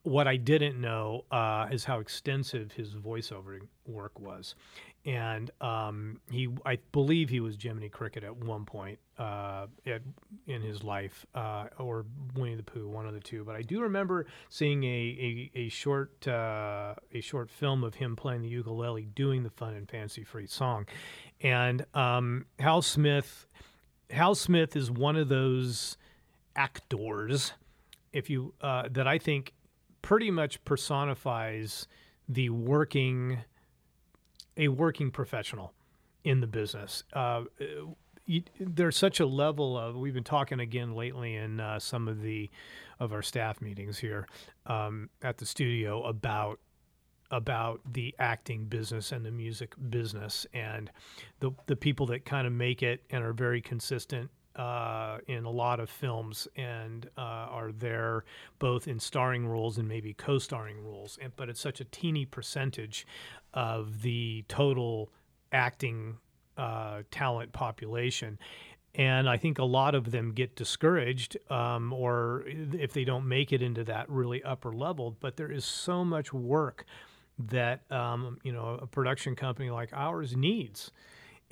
what 0.04 0.28
I 0.28 0.36
didn't 0.36 0.80
know 0.82 1.24
uh, 1.32 1.68
is 1.72 1.86
how 1.86 2.00
extensive 2.00 2.74
his 2.74 2.94
voiceover 2.94 3.60
work 3.88 4.20
was, 4.20 4.54
and 5.06 5.52
um, 5.60 6.20
he 6.32 6.48
I 6.66 6.78
believe 6.92 7.30
he 7.30 7.40
was 7.40 7.58
Jiminy 7.62 7.90
Cricket 7.90 8.24
at 8.24 8.36
one 8.36 8.66
point 8.66 9.00
uh, 9.18 9.68
at, 9.86 10.02
in 10.48 10.62
his 10.62 10.84
life, 10.84 11.26
uh, 11.36 11.66
or 11.78 12.06
Winnie 12.36 12.56
the 12.56 12.64
Pooh, 12.64 12.88
one 12.88 13.06
of 13.06 13.14
the 13.14 13.20
two. 13.20 13.44
But 13.44 13.56
I 13.56 13.62
do 13.62 13.82
remember 13.82 14.26
seeing 14.50 14.84
a 14.84 14.88
a, 14.88 15.60
a 15.60 15.70
short 15.70 16.28
uh, 16.28 16.96
a 17.12 17.22
short 17.22 17.50
film 17.50 17.84
of 17.84 17.96
him 17.96 18.16
playing 18.16 18.42
the 18.42 18.48
ukulele, 18.48 19.06
doing 19.14 19.44
the 19.44 19.50
fun 19.50 19.74
and 19.74 19.90
fancy 19.90 20.24
free 20.24 20.48
song, 20.48 20.86
and 21.42 21.86
um, 21.94 22.46
Hal 22.60 22.82
Smith. 22.82 23.48
Hal 24.10 24.36
Smith 24.36 24.76
is 24.76 24.92
one 24.92 25.16
of 25.16 25.28
those 25.28 25.98
actors, 26.56 27.54
if 28.14 28.30
you 28.30 28.54
uh, 28.62 28.88
that 28.92 29.08
I 29.08 29.18
think 29.18 29.54
pretty 30.02 30.32
much 30.32 30.64
personifies 30.64 31.88
the 32.30 32.50
working 32.50 33.40
a 34.58 34.68
working 34.68 35.12
professional 35.12 35.74
in 36.24 36.40
the 36.40 36.48
business. 36.48 37.04
Uh, 37.14 37.44
you, 38.26 38.44
there's 38.60 38.96
such 38.96 39.20
a 39.20 39.26
level 39.26 39.78
of 39.78 39.96
we've 39.96 40.14
been 40.14 40.24
talking 40.24 40.60
again 40.60 40.96
lately 40.96 41.36
in 41.36 41.60
uh, 41.60 41.80
some 41.80 42.08
of 42.08 42.22
the 42.22 42.50
of 43.00 43.12
our 43.12 43.22
staff 43.22 43.62
meetings 43.62 43.98
here 43.98 44.28
um, 44.66 45.10
at 45.22 45.38
the 45.38 45.46
studio 45.46 46.04
about 46.04 46.60
about 47.32 47.82
the 47.92 48.16
acting 48.20 48.66
business 48.66 49.12
and 49.12 49.26
the 49.26 49.32
music 49.32 49.74
business 49.90 50.46
and 50.54 50.90
the 51.40 51.52
the 51.66 51.76
people 51.76 52.06
that 52.06 52.26
kind 52.26 52.48
of 52.48 52.54
make 52.54 52.82
it 52.82 53.04
and 53.10 53.24
are 53.24 53.34
very 53.34 53.60
consistent 53.60 54.30
uh, 54.56 55.18
in 55.28 55.46
a 55.46 55.50
lot 55.50 55.80
of 55.80 55.90
films 55.90 56.48
and 56.56 57.10
uh, 57.18 57.22
are 57.22 57.72
there 57.72 58.24
both 58.60 58.88
in 58.88 59.00
starring 59.00 59.48
roles 59.48 59.78
and 59.78 59.88
maybe 59.88 60.14
co-starring 60.14 60.84
roles. 60.84 61.18
And, 61.22 61.36
but 61.36 61.50
it's 61.50 61.60
such 61.60 61.82
a 61.82 61.86
teeny 61.86 62.26
percentage 62.26 63.08
of 63.54 64.02
the 64.02 64.46
total 64.48 65.10
acting 65.52 66.18
uh, 66.58 67.02
talent 67.12 67.52
population. 67.52 68.38
And 68.96 69.28
I 69.28 69.38
think 69.38 69.58
a 69.58 69.64
lot 69.64 69.96
of 69.96 70.12
them 70.12 70.34
get 70.34 70.56
discouraged, 70.56 71.36
um, 71.50 71.92
or 71.92 72.44
if 72.46 72.94
they 72.94 73.04
don't 73.04 73.28
make 73.28 73.52
it 73.52 73.64
into 73.64 73.84
that 73.86 74.08
really 74.08 74.44
upper 74.44 74.72
level. 74.72 75.18
But 75.20 75.36
there 75.36 75.52
is 75.52 75.66
so 75.66 76.06
much 76.06 76.32
work 76.32 76.86
that 77.40 77.92
um, 77.92 78.38
you 78.44 78.52
know 78.52 78.78
a 78.82 78.86
production 78.86 79.36
company 79.36 79.72
like 79.72 79.90
ours 79.94 80.36
needs 80.36 80.92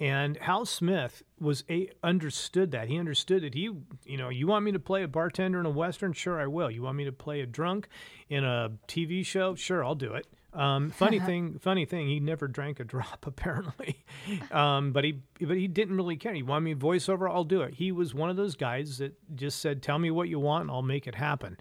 and 0.02 0.36
Hal 0.38 0.66
Smith 0.66 1.22
was 1.40 1.64
a 1.70 1.88
understood 2.04 2.72
that. 2.72 2.88
He 2.88 2.98
understood 2.98 3.44
that 3.44 3.54
he, 3.54 3.70
you 4.04 4.18
know, 4.18 4.30
you 4.30 4.48
want 4.48 4.66
me 4.66 4.72
to 4.72 4.80
play 4.80 5.04
a 5.04 5.08
bartender 5.08 5.60
in 5.60 5.68
a 5.68 5.70
western? 5.70 6.12
Sure, 6.12 6.42
I 6.42 6.48
will. 6.48 6.72
You 6.72 6.82
want 6.82 6.98
me 6.98 7.06
to 7.06 7.12
play 7.12 7.42
a 7.42 7.46
drunk 7.46 7.88
in 8.28 8.44
a 8.44 8.72
TV 8.88 9.24
show? 9.24 9.54
Sure, 9.54 9.86
I'll 9.86 9.94
do 9.94 10.16
it. 10.16 10.26
Um, 10.54 10.90
funny 10.90 11.20
thing, 11.28 11.60
funny 11.60 11.86
thing, 11.86 12.08
he 12.08 12.20
never 12.20 12.48
drank 12.48 12.80
a 12.80 12.84
drop 12.96 13.28
apparently, 13.28 14.04
um, 14.50 14.92
but 14.92 15.04
he 15.04 15.22
but 15.40 15.56
he 15.56 15.68
didn't 15.68 15.96
really 15.96 16.18
care. 16.18 16.34
He 16.34 16.42
wanted 16.42 16.66
me 16.66 16.74
voiceover, 16.74 17.30
I'll 17.30 17.44
do 17.44 17.62
it. 17.62 17.76
He 17.76 17.92
was 17.92 18.16
one 18.16 18.32
of 18.32 18.38
those 18.38 18.56
guys 18.56 18.98
that 18.98 19.14
just 19.36 19.60
said, 19.60 19.84
"Tell 19.84 20.00
me 20.00 20.10
what 20.10 20.30
you 20.30 20.40
want, 20.40 20.64
and 20.64 20.72
I'll 20.72 20.82
make 20.82 21.06
it 21.06 21.14
happen," 21.14 21.58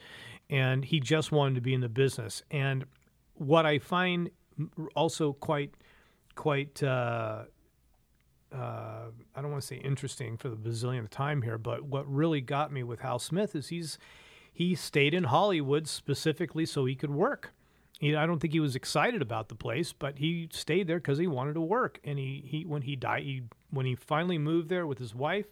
and 0.49 0.83
he 0.83 0.99
just 0.99 1.31
wanted 1.31 1.57
to 1.57 1.61
be 1.61 1.75
in 1.75 1.83
the 1.83 1.91
business. 1.91 2.43
And 2.51 2.87
what 3.35 3.67
I 3.67 3.79
find 3.81 4.31
also 4.97 5.35
quite 5.35 5.75
quite 6.35 6.83
uh, 6.83 7.43
uh, 8.55 9.11
I 9.35 9.43
don't 9.43 9.51
want 9.51 9.63
to 9.63 9.67
say 9.67 9.77
interesting 9.77 10.37
for 10.37 10.49
the 10.49 10.57
bazillionth 10.57 11.11
time 11.11 11.43
here, 11.43 11.59
but 11.59 11.85
what 11.85 12.11
really 12.13 12.41
got 12.41 12.73
me 12.73 12.83
with 12.83 13.01
Hal 13.01 13.19
Smith 13.19 13.55
is 13.55 13.69
he's 13.69 13.99
he 14.53 14.75
stayed 14.75 15.15
in 15.15 15.25
Hollywood 15.25 15.89
specifically 15.89 16.67
so 16.67 16.85
he 16.85 16.95
could 16.95 17.11
work. 17.11 17.53
He, 17.99 18.17
I 18.17 18.27
don't 18.27 18.41
think 18.41 18.53
he 18.53 18.61
was 18.61 18.75
excited 18.75 19.23
about 19.23 19.49
the 19.49 19.55
place, 19.55 19.93
but 19.93 20.19
he 20.19 20.49
stayed 20.53 20.87
there 20.87 20.99
because 20.99 21.19
he 21.19 21.27
wanted 21.27 21.55
to 21.55 21.61
work. 21.61 22.01
And 22.03 22.19
he, 22.19 22.43
he 22.47 22.65
when 22.65 22.83
he 22.83 22.97
died, 22.97 23.23
he, 23.23 23.43
when 23.71 23.87
he 23.87 23.95
finally 23.95 24.39
moved 24.39 24.69
there 24.69 24.87
with 24.87 24.99
his 24.99 25.15
wife, 25.15 25.47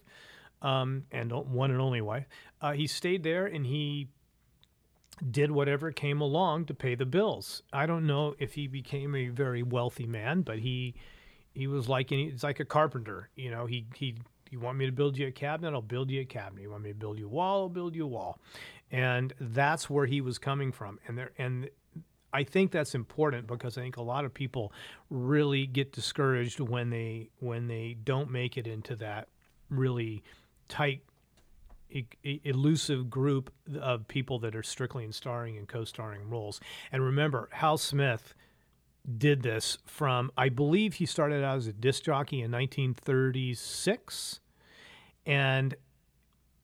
um, 0.61 1.05
and 1.11 1.31
one 1.31 1.71
and 1.71 1.79
only 1.79 2.01
wife, 2.01 2.27
uh, 2.61 2.73
he 2.73 2.87
stayed 2.87 3.23
there 3.23 3.45
and 3.45 3.65
he 3.65 4.09
did 5.31 5.51
whatever 5.51 5.91
came 5.91 6.21
along 6.21 6.65
to 6.65 6.73
pay 6.73 6.95
the 6.95 7.05
bills. 7.05 7.63
I 7.71 7.85
don't 7.85 8.07
know 8.07 8.35
if 8.39 8.53
he 8.53 8.67
became 8.67 9.15
a 9.15 9.29
very 9.29 9.63
wealthy 9.63 10.05
man, 10.05 10.41
but 10.41 10.59
he 10.59 10.95
he 11.59 11.67
was 11.67 11.89
like 11.89 12.11
any, 12.11 12.27
it's 12.27 12.43
like 12.43 12.59
a 12.59 12.65
carpenter. 12.65 13.29
You 13.35 13.51
know, 13.51 13.65
he 13.65 13.85
he 13.95 14.15
you 14.49 14.59
want 14.59 14.77
me 14.77 14.85
to 14.85 14.91
build 14.91 15.17
you 15.17 15.27
a 15.27 15.31
cabinet, 15.31 15.73
I'll 15.73 15.81
build 15.81 16.09
you 16.09 16.21
a 16.21 16.25
cabinet. 16.25 16.63
You 16.63 16.71
want 16.71 16.83
me 16.83 16.89
to 16.89 16.95
build 16.95 17.19
you 17.19 17.25
a 17.25 17.29
wall, 17.29 17.63
I'll 17.63 17.69
build 17.69 17.95
you 17.95 18.05
a 18.05 18.07
wall. 18.07 18.39
And 18.91 19.33
that's 19.39 19.89
where 19.89 20.05
he 20.05 20.21
was 20.21 20.37
coming 20.37 20.71
from. 20.71 20.99
And 21.07 21.17
there 21.17 21.31
and 21.37 21.69
I 22.31 22.43
think 22.43 22.71
that's 22.71 22.95
important 22.95 23.47
because 23.47 23.77
I 23.77 23.81
think 23.81 23.97
a 23.97 24.01
lot 24.01 24.23
of 24.23 24.33
people 24.33 24.71
really 25.09 25.65
get 25.65 25.91
discouraged 25.91 26.59
when 26.59 26.89
they 26.89 27.29
when 27.39 27.67
they 27.67 27.97
don't 28.03 28.31
make 28.31 28.57
it 28.57 28.65
into 28.65 28.95
that 28.97 29.27
really 29.69 30.23
tight 30.67 31.01
elusive 32.23 33.09
group 33.09 33.51
of 33.81 34.07
people 34.07 34.39
that 34.39 34.55
are 34.55 34.63
strictly 34.63 35.03
in 35.03 35.11
starring 35.11 35.57
and 35.57 35.67
co-starring 35.67 36.29
roles. 36.29 36.61
And 36.91 37.03
remember, 37.03 37.49
Hal 37.51 37.77
Smith 37.77 38.35
did 39.17 39.41
this 39.43 39.77
from, 39.85 40.31
I 40.37 40.49
believe 40.49 40.95
he 40.95 41.05
started 41.05 41.43
out 41.43 41.57
as 41.57 41.67
a 41.67 41.73
disc 41.73 42.03
jockey 42.03 42.37
in 42.37 42.51
1936. 42.51 44.39
And 45.25 45.75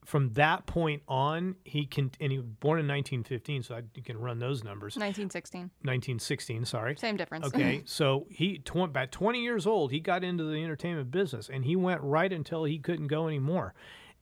from 0.06 0.34
that 0.34 0.66
point 0.68 1.02
on, 1.08 1.56
he 1.64 1.86
can, 1.86 2.12
and 2.20 2.32
he 2.32 2.38
was 2.38 2.48
born 2.48 2.80
in 2.80 2.88
1915, 2.88 3.64
so 3.64 3.76
I, 3.76 3.82
you 3.96 4.04
can 4.04 4.18
run 4.20 4.40
those 4.40 4.64
numbers. 4.64 4.96
1916. 4.96 5.62
1916, 5.82 6.66
sorry. 6.66 6.96
Same 6.98 7.18
difference. 7.18 7.48
Okay, 7.48 7.82
so 7.86 8.28
he, 8.30 8.60
tw- 8.60 8.78
about 8.78 9.12
20 9.12 9.42
years 9.42 9.66
old, 9.66 9.92
he 9.92 10.00
got 10.00 10.24
into 10.24 10.44
the 10.44 10.64
entertainment 10.64 11.12
business, 11.12 11.50
and 11.50 11.66
he 11.66 11.76
went 11.76 12.02
right 12.02 12.32
until 12.32 12.64
he 12.64 12.78
couldn't 12.78 13.08
go 13.08 13.28
anymore. 13.28 13.74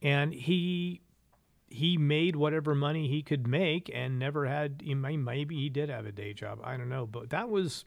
And 0.01 0.33
he 0.33 1.01
he 1.73 1.97
made 1.97 2.35
whatever 2.35 2.75
money 2.75 3.07
he 3.07 3.23
could 3.23 3.47
make 3.47 3.89
and 3.91 4.19
never 4.19 4.45
had 4.45 4.83
maybe 4.85 5.55
he 5.55 5.69
did 5.69 5.89
have 5.89 6.05
a 6.05 6.11
day 6.11 6.31
job 6.31 6.59
i 6.63 6.77
don't 6.77 6.87
know 6.87 7.07
but 7.07 7.31
that 7.31 7.49
was 7.49 7.85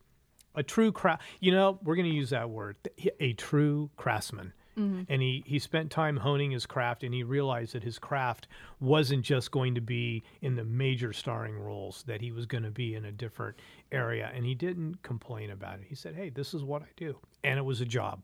a 0.57 0.63
true 0.63 0.91
craft. 0.91 1.23
You 1.41 1.53
know, 1.53 1.79
we're 1.83 1.97
going 1.97 2.11
to 2.11 2.15
use 2.15 2.31
that 2.31 2.51
word. 2.51 2.77
A 3.21 3.35
true 3.35 3.91
craftsman. 3.97 4.53
Mm-hmm. 4.79 5.03
And 5.09 5.23
he, 5.23 5.43
he 5.47 5.59
spent 5.59 5.91
time 5.91 6.19
honing 6.19 6.51
his 6.51 6.67
craft 6.67 7.03
and 7.03 7.15
he 7.15 7.23
realized 7.23 7.73
that 7.73 7.83
his 7.83 7.99
craft 7.99 8.47
wasn't 8.79 9.25
just 9.25 9.51
going 9.51 9.75
to 9.75 9.81
be 9.81 10.23
in 10.43 10.55
the 10.55 10.65
major 10.65 11.15
starring 11.15 11.59
roles, 11.59 12.03
that 12.07 12.21
he 12.21 12.31
was 12.31 12.45
going 12.45 12.65
to 12.65 12.71
be 12.71 12.95
in 12.95 13.07
a 13.07 13.13
different 13.13 13.57
area. 13.91 14.31
And 14.35 14.45
he 14.45 14.55
didn't 14.55 15.03
complain 15.03 15.51
about 15.51 15.81
it. 15.81 15.87
He 15.89 15.95
said, 15.95 16.15
hey, 16.15 16.29
this 16.29 16.53
is 16.53 16.63
what 16.63 16.83
I 16.83 16.89
do. 16.97 17.17
And 17.43 17.59
it 17.59 17.65
was 17.65 17.81
a 17.81 17.87
job. 17.87 18.21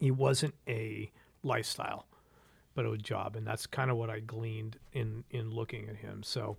It 0.00 0.12
wasn't 0.12 0.54
a 0.66 1.10
lifestyle, 1.42 2.06
but 2.74 2.86
a 2.86 2.96
job. 2.96 3.36
And 3.36 3.46
that's 3.46 3.66
kind 3.66 3.90
of 3.90 3.98
what 3.98 4.08
I 4.08 4.20
gleaned 4.20 4.78
in, 4.94 5.24
in 5.30 5.50
looking 5.50 5.88
at 5.88 5.96
him. 5.96 6.22
So, 6.22 6.56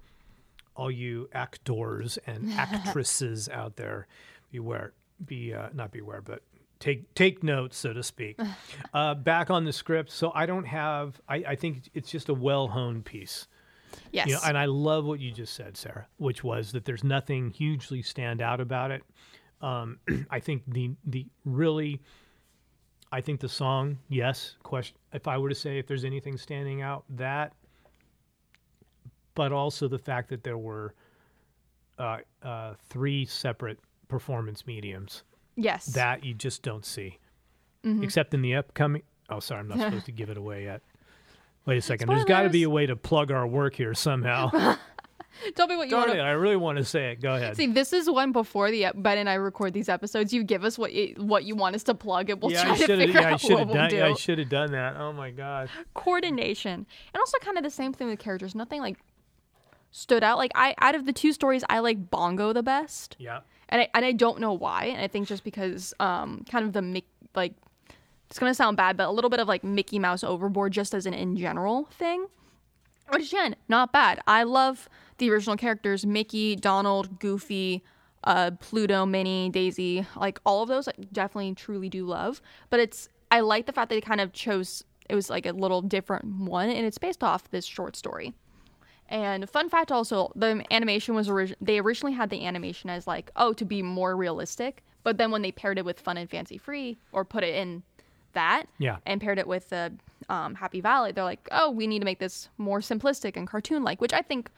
all 0.75 0.91
you 0.91 1.29
actors 1.34 2.17
and 2.25 2.51
actresses 2.58 3.50
out 3.50 3.75
there, 3.75 4.08
beware, 4.51 4.94
be 5.25 5.53
uh, 5.53 5.70
not 5.74 5.91
beware, 5.91 6.22
but 6.22 6.41
take 6.79 7.13
take 7.13 7.44
notes, 7.44 7.77
so 7.77 7.94
to 7.94 8.03
speak. 8.03 8.39
uh, 8.94 9.15
back 9.15 9.50
on 9.50 9.65
the 9.65 9.74
script, 9.74 10.12
so 10.12 10.32
I 10.34 10.46
don't 10.46 10.65
have. 10.65 11.20
I, 11.27 11.36
I 11.36 11.55
think 11.55 11.89
it's 11.94 12.10
just 12.10 12.29
a 12.29 12.34
well 12.34 12.67
honed 12.67 13.05
piece. 13.05 13.48
Yes. 14.12 14.27
You 14.27 14.34
know, 14.34 14.39
and 14.46 14.58
I 14.58 14.65
love 14.65 15.05
what 15.05 15.20
you 15.20 15.32
just 15.32 15.53
said, 15.53 15.77
Sarah, 15.77 16.08
which 16.17 16.44
was 16.44 16.72
that 16.74 16.86
there's 16.86 17.03
nothing 17.03 17.51
hugely 17.51 18.01
stand 18.01 18.41
out 18.41 18.60
about 18.60 18.91
it. 18.91 19.03
Um, 19.62 20.00
I 20.29 20.39
think 20.39 20.63
the 20.67 20.91
the 21.05 21.25
really, 21.44 22.01
I 23.12 23.22
think 23.22 23.39
the 23.39 23.50
song, 23.50 24.00
yes. 24.10 24.55
Question: 24.63 24.98
If 25.13 25.27
I 25.27 25.38
were 25.38 25.50
to 25.50 25.55
say 25.55 25.79
if 25.79 25.88
there's 25.88 26.05
anything 26.05 26.38
standing 26.38 26.82
out, 26.82 27.05
that, 27.10 27.53
but 29.36 29.51
also 29.51 29.88
the 29.88 30.00
fact 30.00 30.30
that 30.30 30.44
there 30.44 30.58
were 30.58 30.94
uh, 32.00 32.18
uh, 32.42 32.74
three 32.89 33.25
separate 33.25 33.80
performance 34.08 34.65
mediums. 34.65 35.24
Yes. 35.56 35.86
That 35.88 36.24
you 36.24 36.34
just 36.34 36.63
don't 36.63 36.86
see. 36.86 37.20
Mm-hmm. 37.86 38.04
Except 38.04 38.34
in 38.34 38.42
the 38.42 38.56
upcoming. 38.56 39.04
Oh, 39.30 39.39
sorry, 39.39 39.62
I'm 39.62 39.68
not 39.68 39.80
supposed 39.80 40.06
to 40.06 40.12
give 40.12 40.30
it 40.30 40.38
away 40.38 40.63
yet. 40.63 40.82
Wait 41.65 41.77
a 41.77 41.82
second. 41.82 42.08
Spoilers. 42.08 42.25
There's 42.25 42.38
got 42.38 42.44
to 42.44 42.50
be 42.50 42.63
a 42.63 42.70
way 42.70 42.86
to 42.86 42.96
plug 42.96 43.32
our 43.32 43.48
work 43.48 43.75
here 43.75 43.94
somehow. 43.94 44.50
Tell 45.56 45.68
me 45.68 45.75
what 45.75 45.88
you 45.88 45.92
Darn 45.92 46.10
want. 46.10 46.20
It, 46.20 46.22
I 46.22 46.32
really 46.32 46.56
want 46.56 46.77
to 46.77 46.86
say 46.86 47.12
it. 47.12 47.22
Go 47.22 47.36
ahead. 47.36 47.58
See, 47.58 47.68
this 47.68 47.92
is 47.92 48.10
one 48.10 48.32
before 48.32 48.72
the 48.72 48.88
Ben 48.96 49.18
and 49.18 49.30
I 49.30 49.34
record 49.34 49.74
these 49.74 49.89
episodes. 49.89 50.34
You 50.34 50.44
give 50.44 50.63
us 50.63 50.77
what 50.77 50.94
you, 50.94 51.15
what 51.18 51.44
you 51.44 51.56
want 51.56 51.75
us 51.75 51.84
to 51.84 51.94
plug, 51.94 52.30
and 52.30 52.42
we'll 52.42 52.51
yeah, 52.51 52.63
try 52.63 52.77
to 52.77 52.88
figure 52.88 53.22
yeah, 53.22 53.34
out 53.34 53.44
what 53.44 53.68
done, 53.68 53.68
we'll 53.68 53.88
do. 53.89 54.04
I 54.04 54.13
should 54.13 54.39
have 54.39 54.50
done 54.50 54.72
that. 54.72 54.96
Oh 54.96 55.12
my 55.12 55.32
god. 55.32 55.70
Coordination, 55.94 56.74
and 56.74 57.20
also 57.20 57.38
kind 57.39 57.58
of 57.58 57.63
the 57.63 57.70
same 57.70 57.94
thing 57.94 58.08
with 58.08 58.20
characters. 58.20 58.56
Nothing 58.56 58.82
like 58.82 58.98
stood 59.96 60.24
out. 60.24 60.38
Like 60.38 60.52
I, 60.56 60.75
out 60.80 60.96
of 60.96 61.06
the 61.06 61.14
two 61.14 61.34
stories, 61.34 61.64
I 61.70 61.80
like 61.80 62.10
Bongo 62.10 62.54
the 62.54 62.64
best. 62.64 63.16
Yeah 63.20 63.40
and 63.70 63.82
I 63.82 63.90
and 63.94 64.06
I 64.06 64.12
don't 64.12 64.40
know 64.40 64.54
why. 64.54 64.86
And 64.86 65.02
I 65.02 65.08
think 65.08 65.28
just 65.28 65.44
because 65.44 65.94
um 66.00 66.46
kind 66.50 66.66
of 66.66 66.74
the 66.74 67.04
like 67.36 67.54
it's 68.30 68.40
gonna 68.40 68.54
sound 68.54 68.78
bad, 68.78 68.98
but 68.98 69.08
a 69.08 69.12
little 69.12 69.30
bit 69.30 69.40
of 69.40 69.48
like 69.48 69.64
Mickey 69.64 70.00
Mouse 70.00 70.24
overboard 70.24 70.74
just 70.74 70.94
as 70.94 71.06
an 71.06 71.14
in 71.14 71.36
general 71.38 71.86
thing. 71.92 72.28
Which 73.10 73.32
again, 73.32 73.56
not 73.68 73.92
bad. 73.92 74.20
I 74.25 74.44
love 74.44 74.90
the 75.20 75.30
original 75.32 75.58
characters 75.58 76.06
Mickey, 76.06 76.56
Donald, 76.56 77.20
Goofy, 77.20 77.84
uh, 78.24 78.52
Pluto, 78.60 79.06
Minnie, 79.06 79.50
Daisy, 79.50 80.06
like 80.16 80.40
all 80.46 80.64
of 80.64 80.70
those, 80.70 80.88
I 80.88 80.94
definitely 81.12 81.54
truly 81.54 81.90
do 81.90 82.06
love. 82.06 82.42
But 82.70 82.80
it's 82.80 83.10
I 83.32 83.42
like 83.42 83.68
the 83.68 83.74
fact 83.74 83.90
that 83.90 83.96
they 83.96 84.02
kind 84.02 84.22
of 84.22 84.34
chose 84.34 84.84
it 85.08 85.14
was 85.14 85.30
like 85.30 85.46
a 85.46 85.52
little 85.52 85.82
different 85.82 86.25
one, 86.25 86.70
and 86.70 86.86
it's 86.86 86.98
based 86.98 87.24
off 87.24 87.50
this 87.52 87.66
short 87.66 87.96
story. 87.96 88.34
And 89.10 89.48
fun 89.50 89.70
fact 89.70 89.92
also, 89.92 90.32
the 90.36 90.66
animation 90.72 91.14
was 91.16 91.30
origin- 91.30 91.56
they 91.62 91.80
originally 91.80 92.14
had 92.14 92.30
the 92.30 92.46
animation 92.46 92.90
as 92.90 93.06
like 93.08 93.32
oh 93.36 93.54
to 93.54 93.66
be 93.66 93.82
more 93.82 94.16
realistic, 94.16 94.84
but 95.04 95.18
then 95.18 95.30
when 95.32 95.42
they 95.44 95.52
paired 95.52 95.78
it 95.78 95.86
with 95.86 96.00
Fun 96.00 96.18
and 96.18 96.30
Fancy 96.30 96.58
Free 96.58 96.98
or 97.12 97.24
put 97.24 97.44
it 97.44 97.54
in 97.56 97.84
that 98.34 98.66
Yeah. 98.80 98.98
and 99.06 99.22
paired 99.22 99.38
it 99.40 99.48
with 99.48 99.70
the 99.70 99.94
um, 100.28 100.56
Happy 100.56 100.82
Valley, 100.82 101.12
they're 101.12 101.24
like 101.24 101.48
oh 101.52 101.70
we 101.70 101.86
need 101.88 102.00
to 102.00 102.06
make 102.06 102.20
this 102.20 102.50
more 102.58 102.80
simplistic 102.80 103.38
and 103.38 103.48
cartoon 103.48 103.84
like, 103.84 104.02
which 104.02 104.14
I 104.14 104.22
think 104.24 104.50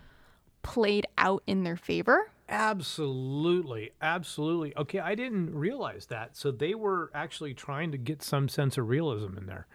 played 0.63 1.05
out 1.17 1.43
in 1.47 1.63
their 1.63 1.77
favor. 1.77 2.31
Absolutely, 2.49 3.91
absolutely. 4.01 4.75
Okay, 4.77 4.99
I 4.99 5.15
didn't 5.15 5.53
realize 5.53 6.05
that. 6.07 6.37
So 6.37 6.51
they 6.51 6.73
were 6.75 7.11
actually 7.13 7.53
trying 7.53 7.91
to 7.91 7.97
get 7.97 8.23
some 8.23 8.47
sense 8.47 8.77
of 8.77 8.87
realism 8.87 9.37
in 9.37 9.45
there. 9.45 9.67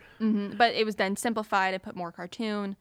but 0.56 0.74
it 0.74 0.86
was 0.86 0.96
then 0.96 1.16
simplified 1.16 1.74
and 1.74 1.82
put 1.82 1.94
more 1.94 2.10
cartoon 2.12 2.76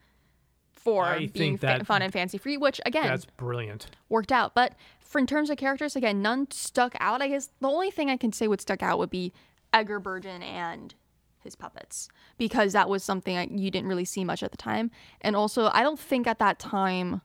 for 0.82 1.04
I 1.04 1.26
being 1.26 1.58
think 1.58 1.60
fa- 1.60 1.84
fun 1.84 2.02
and 2.02 2.12
fancy 2.12 2.38
free, 2.38 2.56
which 2.56 2.80
again 2.84 3.06
That's 3.06 3.24
brilliant. 3.24 3.86
worked 4.08 4.32
out. 4.32 4.54
But 4.54 4.74
for 5.00 5.18
in 5.18 5.26
terms 5.26 5.50
of 5.50 5.56
characters, 5.56 5.94
again, 5.96 6.22
none 6.22 6.50
stuck 6.50 6.94
out. 7.00 7.22
I 7.22 7.28
guess 7.28 7.50
the 7.60 7.68
only 7.68 7.90
thing 7.90 8.10
I 8.10 8.16
can 8.16 8.32
say 8.32 8.48
would 8.48 8.60
stuck 8.60 8.82
out 8.82 8.98
would 8.98 9.10
be 9.10 9.32
Edgar 9.72 10.00
Bergen 10.00 10.42
and 10.42 10.94
his 11.38 11.54
puppets 11.56 12.08
because 12.38 12.72
that 12.72 12.88
was 12.88 13.02
something 13.02 13.36
I, 13.36 13.48
you 13.50 13.70
didn't 13.70 13.88
really 13.88 14.04
see 14.04 14.24
much 14.24 14.42
at 14.42 14.50
the 14.52 14.56
time. 14.56 14.90
And 15.20 15.34
also, 15.36 15.70
I 15.72 15.82
don't 15.82 15.98
think 15.98 16.26
at 16.26 16.38
that 16.38 16.58
time 16.58 17.20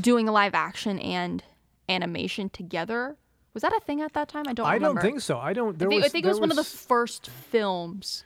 doing 0.00 0.26
live 0.26 0.54
action 0.54 0.98
and 0.98 1.42
animation 1.88 2.48
together 2.48 3.16
was 3.52 3.62
that 3.62 3.72
a 3.72 3.80
thing 3.80 4.00
at 4.00 4.12
that 4.14 4.28
time. 4.28 4.44
I 4.48 4.52
don't. 4.52 4.66
I 4.66 4.74
remember. 4.74 5.00
don't 5.00 5.10
think 5.10 5.20
so. 5.20 5.38
I 5.38 5.52
don't. 5.52 5.78
There 5.78 5.88
I 5.88 5.90
think, 5.90 6.02
was, 6.02 6.10
I 6.10 6.12
think 6.12 6.24
it 6.24 6.26
there 6.26 6.32
was, 6.32 6.40
one 6.40 6.50
of 6.50 6.56
the 6.56 6.64
first 6.64 7.28
films. 7.28 8.24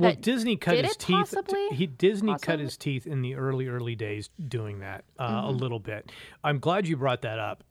Well, 0.00 0.14
Disney 0.20 0.56
cut 0.56 0.72
did 0.74 0.84
his 0.84 0.94
it 0.94 0.98
teeth. 1.00 1.16
possibly? 1.16 1.68
He 1.72 1.86
Disney 1.86 2.36
cut 2.40 2.60
his 2.60 2.76
teeth 2.76 3.06
in 3.06 3.22
the 3.22 3.34
early 3.34 3.66
early 3.68 3.94
days 3.96 4.28
doing 4.48 4.80
that 4.80 5.04
uh, 5.18 5.28
Mm-hmm. 5.28 5.46
a 5.46 5.50
little 5.52 5.78
bit. 5.80 6.12
I'm 6.44 6.58
glad 6.58 6.86
you 6.86 6.96
brought 6.96 7.22
that 7.22 7.38
up. 7.38 7.64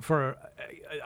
For 0.00 0.36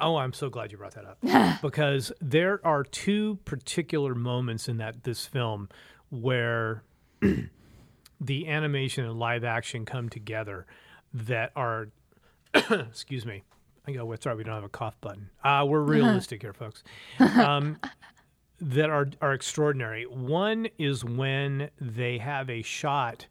oh, 0.00 0.16
I'm 0.16 0.32
so 0.32 0.48
glad 0.48 0.72
you 0.72 0.78
brought 0.78 0.94
that 0.94 1.04
up 1.04 1.60
because 1.62 2.12
there 2.20 2.60
are 2.64 2.82
two 2.82 3.38
particular 3.44 4.14
moments 4.14 4.68
in 4.68 4.78
that 4.78 5.04
this 5.04 5.26
film 5.26 5.68
where 6.10 6.82
the 8.20 8.48
animation 8.48 9.04
and 9.04 9.18
live 9.18 9.44
action 9.44 9.84
come 9.84 10.08
together 10.08 10.66
that 11.12 11.52
are 11.54 11.88
excuse 12.54 13.26
me. 13.26 13.42
I 13.88 13.92
go, 13.92 14.04
well, 14.04 14.18
sorry, 14.20 14.34
we 14.36 14.42
don't 14.44 14.54
have 14.54 14.64
a 14.64 14.68
cough 14.68 15.00
button. 15.00 15.30
Uh, 15.44 15.64
we're 15.68 15.80
realistic 15.82 16.42
here, 16.42 16.52
folks. 16.52 16.82
Um, 17.20 17.78
that 18.60 18.90
are 18.90 19.08
are 19.20 19.32
extraordinary. 19.32 20.04
One 20.04 20.68
is 20.78 21.04
when 21.04 21.70
they 21.80 22.18
have 22.18 22.48
a 22.50 22.62
shot 22.62 23.26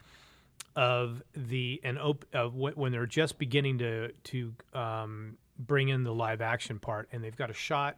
of 0.76 1.22
the 1.36 1.80
an 1.84 1.98
op- 1.98 2.26
of 2.34 2.54
wh- 2.54 2.78
when 2.78 2.92
they're 2.92 3.06
just 3.06 3.38
beginning 3.38 3.78
to 3.80 4.12
to 4.26 4.54
um, 4.74 5.38
bring 5.58 5.90
in 5.90 6.04
the 6.04 6.14
live 6.14 6.42
action 6.42 6.80
part, 6.80 7.08
and 7.12 7.24
they've 7.24 7.36
got 7.36 7.50
a 7.50 7.54
shot 7.54 7.98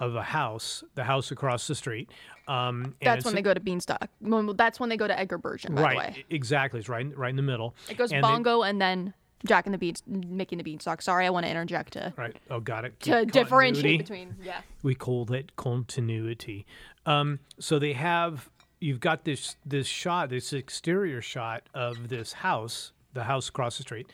of 0.00 0.16
a 0.16 0.22
house, 0.22 0.82
the 0.96 1.04
house 1.04 1.30
across 1.30 1.68
the 1.68 1.74
street. 1.74 2.10
Um, 2.48 2.82
and 2.84 2.94
That's 3.02 3.24
when 3.24 3.34
they 3.36 3.42
go 3.42 3.54
to 3.54 3.60
Beanstalk. 3.60 4.08
Well, 4.20 4.52
That's 4.54 4.80
when 4.80 4.88
they 4.88 4.96
go 4.96 5.06
to 5.06 5.16
Edgar 5.16 5.38
Bergen, 5.38 5.74
By 5.76 5.82
right, 5.82 5.92
the 5.92 5.98
way, 6.20 6.24
exactly. 6.30 6.80
It's 6.80 6.88
right, 6.88 7.16
right 7.16 7.30
in 7.30 7.36
the 7.36 7.42
middle. 7.42 7.74
it 7.88 7.96
goes 7.96 8.10
And 8.10 8.24
they- 8.24 8.28
Bongo 8.28 8.62
and 8.62 8.80
then 8.80 9.14
Jack 9.46 9.66
and 9.66 9.74
the 9.74 9.78
Beans, 9.78 10.02
Mickey 10.06 10.54
and 10.54 10.60
the 10.60 10.64
Beanstalk. 10.64 11.02
Sorry, 11.02 11.26
I 11.26 11.30
want 11.30 11.44
to 11.46 11.50
interject 11.50 11.92
to 11.94 12.12
right. 12.16 12.36
Oh, 12.50 12.60
got 12.60 12.84
it. 12.84 12.98
to 13.00 13.24
differentiate 13.26 13.98
between 13.98 14.36
yeah. 14.42 14.60
we 14.82 14.94
call 14.94 15.24
that 15.26 15.56
continuity. 15.56 16.66
Um, 17.06 17.40
so 17.58 17.78
they 17.78 17.92
have 17.92 18.48
you've 18.80 19.00
got 19.00 19.24
this 19.24 19.56
this 19.64 19.86
shot, 19.86 20.30
this 20.30 20.52
exterior 20.52 21.20
shot 21.20 21.68
of 21.74 22.08
this 22.08 22.32
house, 22.32 22.92
the 23.12 23.24
house 23.24 23.48
across 23.48 23.76
the 23.76 23.82
street, 23.82 24.10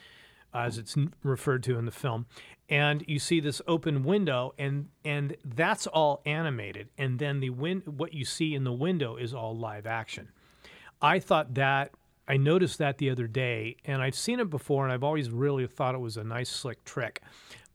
as 0.53 0.77
it's 0.77 0.95
referred 1.23 1.63
to 1.63 1.77
in 1.77 1.85
the 1.85 1.91
film, 1.91 2.25
and 2.69 3.03
you 3.07 3.19
see 3.19 3.39
this 3.39 3.61
open 3.67 4.03
window, 4.03 4.53
and 4.57 4.89
and 5.05 5.35
that's 5.43 5.87
all 5.87 6.21
animated, 6.25 6.89
and 6.97 7.19
then 7.19 7.39
the 7.39 7.49
win- 7.49 7.83
what 7.85 8.13
you 8.13 8.25
see 8.25 8.55
in 8.55 8.63
the 8.63 8.73
window 8.73 9.15
is 9.15 9.33
all 9.33 9.55
live 9.55 9.85
action. 9.85 10.29
I 11.01 11.19
thought 11.19 11.55
that 11.55 11.91
I 12.27 12.37
noticed 12.37 12.77
that 12.77 12.97
the 12.97 13.09
other 13.09 13.27
day, 13.27 13.77
and 13.85 14.01
I've 14.01 14.15
seen 14.15 14.39
it 14.39 14.49
before, 14.49 14.83
and 14.83 14.93
I've 14.93 15.03
always 15.03 15.29
really 15.29 15.67
thought 15.67 15.95
it 15.95 15.99
was 15.99 16.17
a 16.17 16.23
nice, 16.23 16.49
slick 16.49 16.83
trick. 16.85 17.21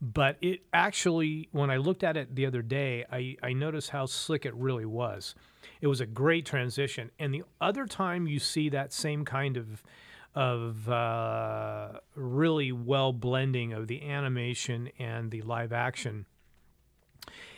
But 0.00 0.36
it 0.42 0.60
actually, 0.72 1.48
when 1.52 1.70
I 1.70 1.78
looked 1.78 2.04
at 2.04 2.16
it 2.16 2.34
the 2.34 2.46
other 2.46 2.62
day, 2.62 3.04
I, 3.10 3.36
I 3.42 3.52
noticed 3.52 3.90
how 3.90 4.06
slick 4.06 4.44
it 4.44 4.54
really 4.54 4.84
was. 4.84 5.34
It 5.80 5.86
was 5.86 6.00
a 6.00 6.06
great 6.06 6.44
transition. 6.46 7.10
And 7.18 7.32
the 7.32 7.44
other 7.60 7.86
time 7.86 8.26
you 8.26 8.38
see 8.38 8.68
that 8.70 8.92
same 8.92 9.24
kind 9.24 9.56
of 9.56 9.82
of 10.34 10.86
uh, 10.86 11.92
really 12.14 12.70
well 12.70 13.10
blending 13.14 13.72
of 13.72 13.88
the 13.88 14.06
animation 14.06 14.90
and 14.98 15.30
the 15.30 15.40
live 15.40 15.72
action 15.72 16.26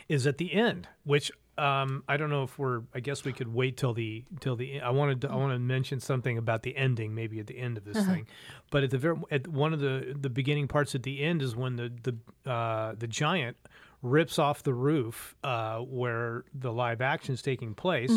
is 0.07 0.25
at 0.25 0.37
the 0.37 0.53
end, 0.53 0.87
which 1.03 1.29
um, 1.59 2.03
I 2.07 2.17
don't 2.17 2.29
know 2.29 2.43
if 2.43 2.57
we're. 2.57 2.81
I 2.93 3.01
guess 3.01 3.25
we 3.25 3.33
could 3.33 3.53
wait 3.53 3.75
till 3.77 3.93
the 3.93 4.23
till 4.39 4.55
the. 4.55 4.79
I 4.81 4.91
wanted 4.91 5.21
to, 5.21 5.29
I 5.29 5.35
want 5.35 5.53
to 5.53 5.59
mention 5.59 5.99
something 5.99 6.37
about 6.37 6.63
the 6.63 6.75
ending, 6.77 7.13
maybe 7.13 7.39
at 7.39 7.47
the 7.47 7.57
end 7.57 7.77
of 7.77 7.83
this 7.83 7.97
thing, 8.13 8.27
but 8.71 8.83
at 8.83 8.91
the 8.91 8.97
very 8.97 9.17
at 9.29 9.47
one 9.47 9.73
of 9.73 9.79
the 9.79 10.15
the 10.19 10.29
beginning 10.29 10.67
parts 10.67 10.95
at 10.95 11.03
the 11.03 11.21
end 11.21 11.41
is 11.41 11.55
when 11.55 11.75
the 11.75 11.91
the 12.03 12.49
uh, 12.49 12.95
the 12.97 13.07
giant 13.07 13.57
rips 14.01 14.39
off 14.39 14.63
the 14.63 14.73
roof 14.73 15.35
uh, 15.43 15.79
where 15.79 16.45
the 16.53 16.71
live 16.71 17.01
action 17.01 17.33
is 17.33 17.41
taking 17.41 17.73
place. 17.75 18.11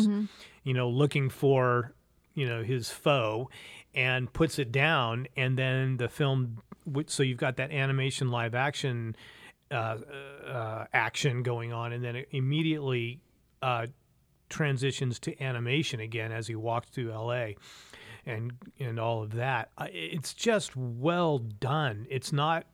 You 0.63 0.73
know, 0.73 0.89
looking 0.89 1.29
for 1.29 1.93
you 2.35 2.47
know 2.47 2.63
his 2.63 2.89
foe, 2.89 3.49
and 3.93 4.31
puts 4.31 4.57
it 4.57 4.71
down, 4.71 5.27
and 5.35 5.57
then 5.57 5.97
the 5.97 6.07
film. 6.07 6.59
So 7.07 7.23
you've 7.23 7.37
got 7.37 7.57
that 7.57 7.71
animation 7.71 8.29
live 8.29 8.55
action 8.55 9.15
uh, 9.71 9.97
uh, 10.47 10.85
action 10.93 11.43
going 11.43 11.73
on, 11.73 11.91
and 11.93 12.03
then 12.03 12.15
it 12.15 12.27
immediately 12.31 13.19
uh, 13.63 13.87
transitions 14.49 15.19
to 15.19 15.41
animation 15.41 15.99
again 15.99 16.31
as 16.31 16.47
he 16.47 16.55
walks 16.55 16.89
through 16.89 17.11
L.A. 17.11 17.55
and 18.25 18.53
and 18.79 18.99
all 18.99 19.23
of 19.23 19.31
that. 19.33 19.69
It's 19.91 20.33
just 20.33 20.75
well 20.75 21.39
done. 21.39 22.05
It's 22.09 22.31
not 22.31 22.65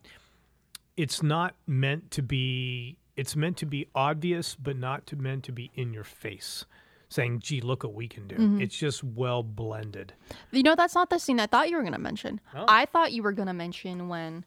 it's 0.98 1.24
not 1.24 1.56
meant 1.66 2.12
to 2.12 2.22
be. 2.22 2.98
It's 3.16 3.36
meant 3.36 3.58
to 3.58 3.66
be 3.66 3.88
obvious, 3.94 4.56
but 4.56 4.78
not 4.78 5.06
to 5.08 5.16
meant 5.16 5.44
to 5.46 5.52
be 5.52 5.72
in 5.76 5.94
your 5.94 6.04
face. 6.04 6.66
Saying, 7.08 7.40
"Gee, 7.40 7.62
look 7.62 7.84
what 7.84 7.94
we 7.94 8.08
can 8.08 8.28
do." 8.28 8.36
It's 8.62 8.76
just 8.78 9.04
well 9.04 9.42
blended. 9.44 10.14
You 10.52 10.64
know, 10.64 10.76
that's 10.76 10.96
not 10.96 11.10
the 11.10 11.20
scene 11.20 11.40
I 11.40 11.48
thought 11.48 11.70
you 11.70 11.78
were 11.78 11.84
going 11.84 11.94
to 11.94 12.00
mention. 12.00 12.42
I 12.68 12.86
thought 12.86 13.14
you 13.14 13.24
were 13.24 13.32
going 13.32 13.48
to 13.48 13.54
mention 13.54 14.10
when 14.10 14.46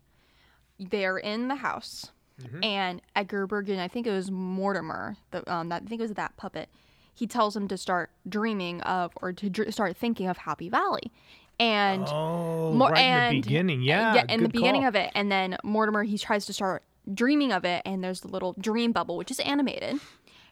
they're 0.78 1.18
in 1.18 1.48
the 1.48 1.56
house 1.56 2.10
and 2.62 3.00
Edgar 3.14 3.46
Bergen, 3.46 3.78
I 3.78 3.88
think 3.88 4.06
it 4.06 4.10
was 4.10 4.30
Mortimer, 4.30 5.16
the, 5.30 5.50
um, 5.52 5.68
that, 5.68 5.82
I 5.82 5.86
think 5.86 6.00
it 6.00 6.04
was 6.04 6.14
that 6.14 6.36
puppet, 6.36 6.68
he 7.14 7.26
tells 7.26 7.54
him 7.56 7.68
to 7.68 7.76
start 7.76 8.10
dreaming 8.28 8.80
of 8.82 9.12
or 9.20 9.32
to 9.32 9.50
dr- 9.50 9.72
start 9.72 9.96
thinking 9.96 10.28
of 10.28 10.38
Happy 10.38 10.68
Valley. 10.68 11.12
And 11.60 12.04
Oh, 12.08 12.74
right 12.76 13.28
in 13.30 13.34
the 13.36 13.40
beginning, 13.42 13.82
yeah, 13.82 14.14
yeah, 14.14 14.24
in 14.28 14.42
the 14.42 14.48
beginning 14.48 14.82
call. 14.82 14.88
of 14.88 14.94
it, 14.96 15.10
and 15.14 15.30
then 15.30 15.56
Mortimer 15.62 16.02
he 16.02 16.18
tries 16.18 16.46
to 16.46 16.52
start 16.52 16.82
dreaming 17.12 17.52
of 17.52 17.64
it, 17.64 17.82
and 17.84 18.02
there's 18.02 18.20
the 18.22 18.28
little 18.28 18.54
dream 18.58 18.90
bubble, 18.92 19.16
which 19.16 19.30
is 19.30 19.38
animated, 19.40 20.00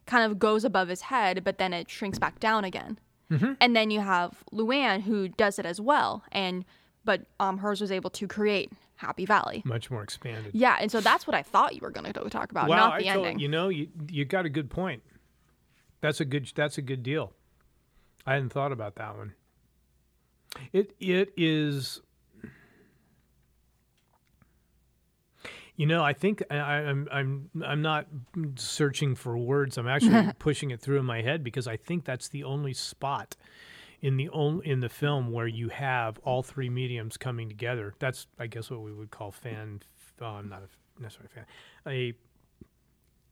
kind 0.06 0.30
of 0.30 0.38
goes 0.38 0.64
above 0.64 0.88
his 0.88 1.02
head, 1.02 1.42
but 1.42 1.58
then 1.58 1.72
it 1.72 1.90
shrinks 1.90 2.18
back 2.18 2.38
down 2.38 2.64
again. 2.64 2.98
Mm-hmm. 3.30 3.52
And 3.60 3.74
then 3.74 3.90
you 3.90 4.00
have 4.00 4.44
Luann 4.52 5.02
who 5.02 5.28
does 5.28 5.58
it 5.58 5.64
as 5.66 5.80
well, 5.80 6.22
and 6.30 6.64
but 7.04 7.22
um 7.40 7.58
hers 7.58 7.80
was 7.80 7.90
able 7.90 8.10
to 8.10 8.28
create 8.28 8.70
Happy 9.00 9.24
Valley. 9.24 9.62
much 9.64 9.90
more 9.90 10.02
expanded. 10.02 10.52
Yeah, 10.54 10.76
and 10.78 10.90
so 10.92 11.00
that's 11.00 11.26
what 11.26 11.34
I 11.34 11.42
thought 11.42 11.74
you 11.74 11.80
were 11.80 11.90
going 11.90 12.12
to 12.12 12.28
talk 12.30 12.50
about, 12.50 12.68
Wow, 12.68 12.76
not 12.76 12.92
I 12.94 12.98
the 12.98 13.04
told- 13.14 13.26
ending. 13.26 13.38
you 13.38 13.48
know, 13.48 13.68
you 13.70 13.88
you 14.10 14.24
got 14.26 14.44
a 14.44 14.50
good 14.50 14.68
point. 14.68 15.02
That's 16.02 16.20
a 16.20 16.24
good 16.26 16.50
that's 16.54 16.76
a 16.78 16.82
good 16.82 17.02
deal. 17.02 17.32
I 18.26 18.34
hadn't 18.34 18.50
thought 18.50 18.72
about 18.72 18.96
that 18.96 19.16
one. 19.16 19.32
It 20.72 20.94
it 21.00 21.32
is. 21.36 22.00
You 25.76 25.86
know, 25.86 26.04
I 26.04 26.12
think 26.12 26.42
I, 26.50 26.56
I'm 26.56 27.08
I'm 27.10 27.50
I'm 27.64 27.80
not 27.80 28.06
searching 28.56 29.14
for 29.14 29.38
words. 29.38 29.78
I'm 29.78 29.88
actually 29.88 30.30
pushing 30.38 30.70
it 30.70 30.80
through 30.80 30.98
in 30.98 31.06
my 31.06 31.22
head 31.22 31.42
because 31.42 31.66
I 31.66 31.78
think 31.78 32.04
that's 32.04 32.28
the 32.28 32.44
only 32.44 32.74
spot 32.74 33.34
in 34.00 34.16
the 34.16 34.28
only 34.30 34.66
in 34.68 34.80
the 34.80 34.88
film 34.88 35.30
where 35.30 35.46
you 35.46 35.68
have 35.68 36.18
all 36.24 36.42
three 36.42 36.70
mediums 36.70 37.16
coming 37.16 37.48
together. 37.48 37.94
That's 37.98 38.26
I 38.38 38.46
guess 38.46 38.70
what 38.70 38.80
we 38.80 38.92
would 38.92 39.10
call 39.10 39.30
fan. 39.30 39.80
I'm 40.20 40.48
not 40.48 40.62
a 40.62 41.02
necessarily 41.02 41.30
fan. 41.34 41.46
A 41.86 42.14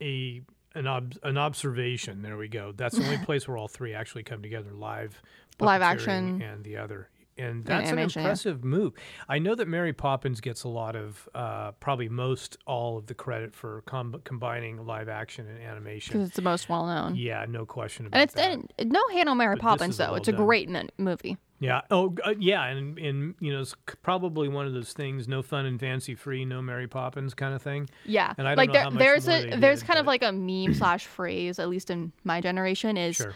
a 0.01 0.43
an 0.75 0.87
ob, 0.87 1.15
an 1.23 1.39
observation. 1.39 2.23
There 2.23 2.37
we 2.37 2.49
go. 2.49 2.73
That's 2.77 2.97
the 2.97 3.05
only 3.05 3.19
place 3.25 3.49
where 3.49 3.57
all 3.57 3.69
three 3.69 3.95
actually 3.95 4.23
come 4.23 4.43
together: 4.43 4.73
live, 4.73 5.21
Live 5.61 5.83
action. 5.83 6.41
and 6.43 6.65
the 6.65 6.77
other. 6.77 7.09
And 7.39 7.65
that's 7.65 7.85
an 7.91 7.99
animation, 7.99 8.23
yeah. 8.23 8.29
impressive 8.29 8.65
move. 8.65 8.93
I 9.29 9.39
know 9.39 9.55
that 9.55 9.69
Mary 9.69 9.93
Poppins 9.93 10.41
gets 10.41 10.65
a 10.65 10.69
lot 10.69 10.97
of 10.97 11.29
uh, 11.35 11.73
probably 11.73 12.09
most 12.09 12.59
all 12.67 12.99
of 12.99 13.07
the 13.07 13.15
credit 13.15 13.55
for 13.55 13.83
com- 13.87 14.21
combining 14.25 14.85
live 14.87 15.09
action 15.09 15.47
and 15.49 15.63
animation 15.63 16.13
because 16.15 16.29
it's 16.29 16.37
the 16.37 16.43
most 16.43 16.69
well 16.69 16.87
known. 16.87 17.17
Yeah, 17.17 17.45
no 17.49 17.65
question 17.67 18.07
about 18.07 18.17
it. 18.19 18.21
And 18.21 18.25
it's 18.29 18.35
that. 18.35 18.83
and 18.83 18.93
no 18.93 19.07
hate 19.11 19.27
on 19.29 19.37
Mary 19.37 19.55
But 19.57 19.63
Poppins 19.63 19.97
though. 19.97 20.07
well 20.07 20.15
It's 20.17 20.29
a 20.29 20.33
done. 20.33 20.45
great 20.45 20.69
n- 20.69 20.89
movie. 20.99 21.37
Yeah. 21.61 21.81
Oh, 21.91 22.15
uh, 22.25 22.35
yeah. 22.39 22.67
And, 22.67 22.97
and 23.01 23.35
you 23.41 23.53
know, 23.53 23.61
it's 23.63 23.75
probably 24.03 24.49
one 24.49 24.67
of 24.67 24.75
those 24.75 24.93
things: 24.93 25.27
no 25.27 25.43
fun 25.43 25.67
and 25.67 25.81
fancy 25.81 26.15
free, 26.15 26.45
no 26.45 26.63
Mary 26.63 26.87
Poppins 26.87 27.35
kind 27.35 27.53
of 27.53 27.61
thing. 27.63 27.89
Yeah, 28.05 28.33
And 28.39 28.47
I 28.47 28.53
don't 28.55 28.59
like 28.59 28.69
know 28.69 28.73
there, 28.75 28.83
how 28.85 28.91
much 28.91 28.99
there's 29.01 29.29
a 29.29 29.57
there's 29.57 29.81
did, 29.81 29.87
kind 29.89 29.99
of 29.99 30.07
like 30.07 30.23
a 30.23 30.31
meme 30.31 30.75
slash 30.75 31.07
phrase, 31.07 31.59
at 31.59 31.69
least 31.69 31.91
in 31.91 32.13
my 32.23 32.41
generation, 32.41 32.97
is 32.97 33.17
Sure. 33.17 33.35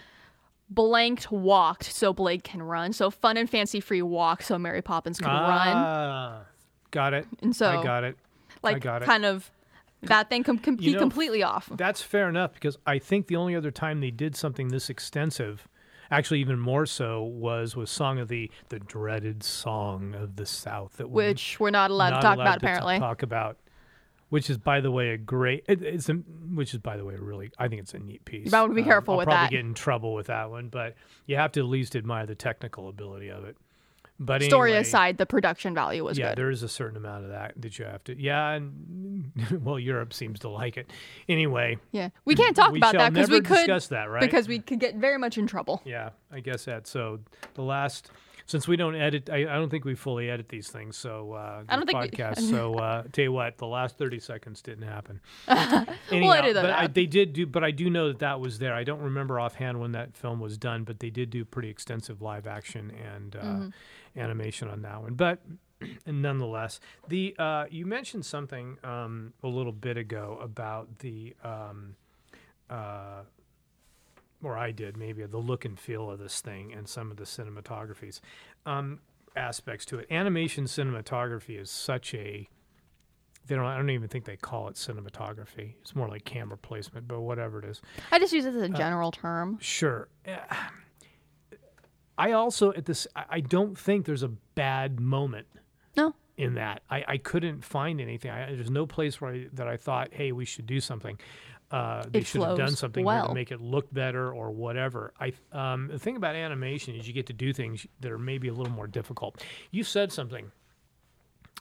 Blanked 0.75 1.31
walked 1.31 1.85
so 1.85 2.13
Blake 2.13 2.45
can 2.45 2.63
run. 2.63 2.93
So 2.93 3.11
fun 3.11 3.37
and 3.37 3.49
fancy 3.49 3.81
free 3.81 4.03
walk 4.03 4.43
so 4.43 4.59
Mary 4.59 4.83
Poppins 4.83 5.19
can 5.19 5.29
run. 5.29 5.77
Ah, 5.77 6.41
got 6.91 7.15
it. 7.15 7.27
And 7.43 7.55
so, 7.55 7.81
I 7.81 7.83
got 7.83 8.05
it. 8.05 8.17
Like 8.63 8.81
got 8.81 9.03
it. 9.03 9.07
kind 9.07 9.25
of 9.25 9.51
that 10.03 10.29
thing 10.29 10.43
can, 10.45 10.57
You 10.65 10.73
be 10.77 10.93
know, 10.95 10.99
completely 10.99 11.43
off. 11.43 11.69
That's 11.77 12.03
fair 12.03 12.29
enough 12.29 12.55
because 12.55 12.77
I 12.87 12.99
think 12.99 13.27
the 13.27 13.37
only 13.37 13.55
other 13.55 13.71
time 13.71 14.01
they 14.01 14.11
did 14.11 14.35
something 14.37 14.69
this 14.69 14.91
extensive, 14.91 15.69
actually 16.11 16.41
even 16.41 16.59
more 16.59 16.87
so, 16.87 17.23
was 17.23 17.77
with 17.77 17.89
Song 17.89 18.19
of 18.19 18.29
the 18.29 18.51
the 18.69 18.79
dreaded 18.79 19.43
Song 19.43 20.15
of 20.15 20.37
the 20.37 20.47
South 20.47 20.97
that 20.97 21.09
we're 21.09 21.29
Which 21.29 21.59
we're 21.61 21.71
not 21.71 21.91
allowed 21.91 22.11
not 22.11 22.17
to 22.17 22.23
talk 22.23 22.37
allowed 22.37 22.45
about 22.45 22.61
to 22.61 22.67
apparently. 22.67 22.99
talk 22.99 23.23
about. 23.23 23.57
Which 24.33 24.49
is, 24.49 24.57
by 24.57 24.81
the 24.81 24.91
way, 24.91 25.11
a 25.11 25.19
great. 25.19 25.63
It, 25.69 25.83
it's 25.83 26.09
a, 26.09 26.15
which 26.15 26.73
is, 26.73 26.81
by 26.81 26.97
the 26.97 27.05
way, 27.05 27.17
really. 27.17 27.51
I 27.59 27.69
think 27.69 27.83
it's 27.83 27.93
a 27.93 27.99
neat 27.99 28.25
piece. 28.25 28.51
might 28.51 28.63
wanna 28.63 28.73
be 28.73 28.81
Um, 28.81 28.87
careful 28.87 29.13
I'll 29.13 29.19
with 29.19 29.27
probably 29.27 29.45
that. 29.45 29.51
get 29.51 29.61
in 29.61 29.75
trouble 29.75 30.15
with 30.15 30.29
that 30.29 30.49
one, 30.51 30.69
but 30.71 30.95
you 31.27 31.37
have 31.37 31.53
to 31.53 31.61
at 31.61 31.67
least 31.67 31.95
admire 31.95 32.25
the 32.25 32.35
technical 32.35 32.89
ability 32.89 33.29
of 33.31 33.45
it. 33.45 33.59
But 34.19 34.43
Story 34.43 34.71
anyway, 34.71 34.83
aside, 34.83 35.19
the 35.19 35.27
production 35.27 35.75
value 35.75 36.03
was 36.05 36.17
yeah, 36.17 36.29
good. 36.31 36.39
there 36.39 36.51
is 36.51 36.63
a 36.63 36.69
certain 36.69 36.97
amount 36.97 37.25
of 37.25 37.31
that 37.31 37.53
that 37.61 37.79
you 37.79 37.85
have 37.85 38.03
to. 38.05 38.19
Yeah, 38.19 38.53
and 38.53 39.33
well, 39.63 39.79
Europe 39.79 40.15
seems 40.15 40.39
to 40.41 40.49
like 40.49 40.77
it. 40.79 40.91
Anyway, 41.29 41.77
Yeah, 41.91 42.09
we 42.25 42.35
can't 42.35 42.57
talk 42.57 42.73
we 42.73 42.79
about 42.79 42.95
that 42.95 43.13
because 43.13 43.29
we 43.31 43.41
could 43.43 43.57
discuss 43.57 43.89
that, 43.89 44.09
right? 44.09 44.21
because 44.23 44.49
we 44.49 44.61
could 44.61 44.81
get 44.81 44.95
very 44.95 45.19
much 45.19 45.37
in 45.39 45.47
trouble. 45.47 45.83
yeah, 45.85 46.11
I 46.31 46.41
guess 46.41 46.65
that. 46.67 46.87
So 46.87 47.21
the 47.55 47.63
last, 47.63 48.11
since 48.47 48.67
we 48.69 48.77
don't 48.77 48.95
edit, 48.95 49.31
I, 49.31 49.39
I 49.43 49.55
don't 49.55 49.69
think 49.71 49.85
we 49.85 49.95
fully 49.95 50.31
edit 50.31 50.49
these 50.49 50.69
things. 50.69 50.97
So 50.97 51.33
uh, 51.33 51.63
I 51.69 51.77
don't 51.77 51.87
think 51.87 52.01
we- 52.03 52.35
so 52.51 52.75
uh, 52.75 53.03
tell 53.13 53.23
you 53.25 53.33
what, 53.33 53.59
the 53.59 53.67
last 53.67 53.99
thirty 53.99 54.19
seconds 54.21 54.63
didn't 54.63 54.87
happen. 54.87 55.21
Anyhow, 55.49 56.33
edit 56.33 56.55
that 56.55 56.63
but 56.63 56.71
I, 56.71 56.87
they 56.87 57.07
did 57.07 57.33
do. 57.33 57.47
But 57.47 57.65
I 57.65 57.71
do 57.71 57.89
know 57.91 58.09
that 58.09 58.19
that 58.21 58.41
was 58.41 58.59
there. 58.59 58.75
I 58.75 58.85
don't 58.85 59.01
remember 59.01 59.39
offhand 59.41 59.81
when 59.81 59.93
that 59.93 60.17
film 60.17 60.41
was 60.41 60.59
done, 60.59 60.85
but 60.85 61.01
they 61.01 61.11
did 61.11 61.31
do 61.31 61.45
pretty 61.45 61.69
extensive 61.71 62.21
live 62.23 62.47
action 62.47 62.93
and 63.15 63.37
uh, 63.37 63.39
Mm-hmm. 63.43 63.69
animation 64.21 64.69
on 64.69 64.83
that 64.83 65.01
one. 65.03 65.15
But 65.15 65.41
and 66.07 66.23
nonetheless, 66.23 66.81
the 67.09 67.35
uh, 67.39 67.65
you 67.71 67.87
mentioned 67.87 68.25
something 68.25 68.79
um, 68.85 69.33
a 69.43 69.49
little 69.49 69.73
bit 69.73 69.97
ago 69.97 70.39
about 70.41 70.99
the. 71.01 71.35
Um, 71.45 71.97
uh, 72.71 73.23
or 74.43 74.57
I 74.59 74.71
did 74.73 74.97
maybe 74.97 75.25
the 75.25 75.39
look 75.39 75.65
and 75.65 75.79
feel 75.79 76.11
of 76.11 76.19
this 76.19 76.41
thing 76.41 76.73
and 76.73 76.89
some 76.89 77.11
of 77.11 77.17
the 77.17 77.25
cinematographies 77.25 78.21
um, 78.67 79.01
aspects 79.37 79.85
to 79.87 79.99
it. 79.99 80.07
Animation 80.11 80.65
cinematography 80.65 81.61
is 81.61 81.71
such 81.71 82.15
a 82.15 82.49
they 83.47 83.55
don't 83.57 83.65
I 83.65 83.77
don't 83.77 83.91
even 83.91 84.09
think 84.09 84.25
they 84.25 84.37
call 84.37 84.69
it 84.69 84.77
cinematography. 84.77 85.75
It's 85.81 85.97
more 85.97 86.09
like 86.09 86.25
camera 86.25 86.57
placement, 86.57 87.09
but 87.09 87.21
whatever 87.21 87.59
it 87.59 87.65
is. 87.65 87.83
I 88.13 88.19
just 88.21 88.33
use 88.33 88.45
it 88.45 88.55
Uh, 88.55 88.59
as 88.59 88.63
a 88.63 88.69
general 88.69 89.11
term. 89.11 89.59
Sure. 89.61 90.09
Uh, 90.27 90.37
I 92.19 92.33
also 92.33 92.73
at 92.75 92.87
this 92.87 93.07
I 93.17 93.25
I 93.31 93.41
don't 93.41 93.77
think 93.77 94.07
there's 94.07 94.23
a 94.23 94.29
bad 94.55 95.01
moment 95.01 95.47
No, 95.97 96.15
in 96.37 96.55
that. 96.55 96.83
I, 96.91 97.05
I 97.09 97.17
couldn't 97.19 97.65
find 97.65 98.01
anything. 98.01 98.31
I, 98.31 98.47
there's 98.55 98.71
no 98.71 98.87
place 98.87 99.21
where 99.21 99.33
I, 99.33 99.47
that 99.55 99.67
I 99.67 99.77
thought, 99.77 100.09
hey, 100.13 100.31
we 100.33 100.45
should 100.45 100.67
do 100.67 100.79
something. 100.81 101.19
Uh, 101.73 102.05
they 102.11 102.19
It 102.19 102.27
should 102.27 102.43
have 102.43 102.59
done 102.59 102.77
something 102.77 103.05
here 103.05 103.23
to 103.23 103.35
make 103.35 103.51
it 103.51 103.61
look 103.61 103.93
better 103.93 104.31
or 104.31 104.51
whatever. 104.51 105.15
I 105.19 105.33
um, 105.53 105.89
the 105.89 105.99
thing 105.99 106.17
about 106.17 106.37
animation 106.37 106.95
is 106.95 107.09
you 107.09 107.15
get 107.15 107.27
to 107.27 107.33
do 107.33 107.55
things 107.55 107.87
that 108.01 108.13
are 108.13 108.19
maybe 108.19 108.49
a 108.49 108.53
little 108.53 108.73
more 108.73 108.87
difficult. 108.87 109.43
You 109.71 109.83
said 109.83 110.13
something 110.13 110.53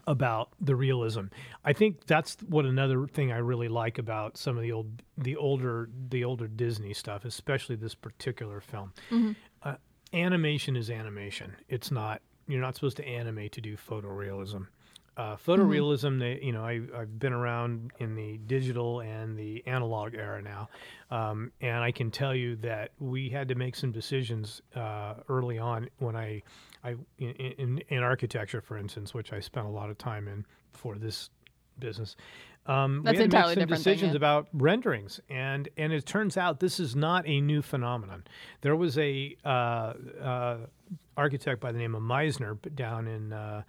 about 0.07 0.49
the 0.59 0.75
realism. 0.75 1.25
I 1.63 1.73
think 1.73 2.05
that's 2.07 2.35
what 2.49 2.65
another 2.65 3.07
thing 3.07 3.31
I 3.31 3.37
really 3.37 3.69
like 3.69 3.99
about 3.99 4.35
some 4.35 4.57
of 4.57 4.63
the 4.63 4.71
old, 4.71 5.01
the 5.17 5.37
older, 5.37 5.89
the 6.09 6.25
older 6.25 6.47
Disney 6.47 6.93
stuff, 6.93 7.23
especially 7.23 7.75
this 7.75 7.95
particular 7.95 8.59
film. 8.59 8.93
Uh, 9.63 9.75
animation 10.13 10.75
is 10.75 10.89
animation. 10.89 11.55
It's 11.69 11.89
not. 11.89 12.21
You're 12.47 12.61
not 12.61 12.75
supposed 12.75 12.97
to 12.97 13.07
animate 13.07 13.53
to 13.53 13.61
do 13.61 13.77
photorealism. 13.77 14.67
Uh, 15.17 15.35
photorealism, 15.35 16.19
they, 16.19 16.39
you 16.41 16.53
know, 16.53 16.63
I, 16.63 16.81
I've 16.95 17.19
been 17.19 17.33
around 17.33 17.91
in 17.99 18.15
the 18.15 18.37
digital 18.47 19.01
and 19.01 19.37
the 19.37 19.61
analog 19.67 20.15
era 20.15 20.41
now, 20.41 20.69
um, 21.11 21.51
and 21.59 21.83
I 21.83 21.91
can 21.91 22.11
tell 22.11 22.33
you 22.33 22.55
that 22.57 22.91
we 22.97 23.27
had 23.29 23.49
to 23.49 23.55
make 23.55 23.75
some 23.75 23.91
decisions 23.91 24.61
uh, 24.73 25.15
early 25.27 25.59
on 25.59 25.89
when 25.99 26.15
I, 26.15 26.41
I 26.83 26.95
in, 27.19 27.29
in, 27.29 27.83
in 27.89 28.03
architecture, 28.03 28.61
for 28.61 28.77
instance, 28.77 29.13
which 29.13 29.33
I 29.33 29.41
spent 29.41 29.65
a 29.65 29.69
lot 29.69 29.89
of 29.89 29.97
time 29.97 30.29
in 30.29 30.45
for 30.71 30.95
this 30.95 31.29
business. 31.77 32.15
Um, 32.65 33.01
That's 33.03 33.17
we 33.17 33.23
had 33.23 33.31
to 33.31 33.37
make 33.37 33.45
some 33.45 33.55
different 33.55 33.83
thing, 33.83 33.93
decisions 33.93 34.13
yeah. 34.13 34.17
about 34.17 34.47
renderings, 34.53 35.19
and 35.29 35.67
and 35.77 35.91
it 35.91 36.05
turns 36.05 36.37
out 36.37 36.59
this 36.59 36.79
is 36.79 36.95
not 36.95 37.27
a 37.27 37.41
new 37.41 37.61
phenomenon. 37.61 38.23
There 38.61 38.75
was 38.75 38.97
a 38.97 39.35
uh, 39.43 39.93
uh, 40.21 40.57
architect 41.17 41.59
by 41.59 41.71
the 41.71 41.79
name 41.79 41.95
of 41.95 42.03
Mizner 42.03 42.57
down 42.75 43.07
in 43.07 43.33
uh, 43.33 43.63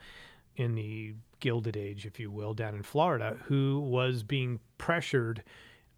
in 0.56 0.74
the 0.74 1.14
Gilded 1.42 1.76
Age, 1.76 2.06
if 2.06 2.18
you 2.18 2.30
will, 2.30 2.54
down 2.54 2.74
in 2.74 2.82
Florida, 2.82 3.36
who 3.44 3.80
was 3.80 4.22
being 4.22 4.60
pressured 4.78 5.42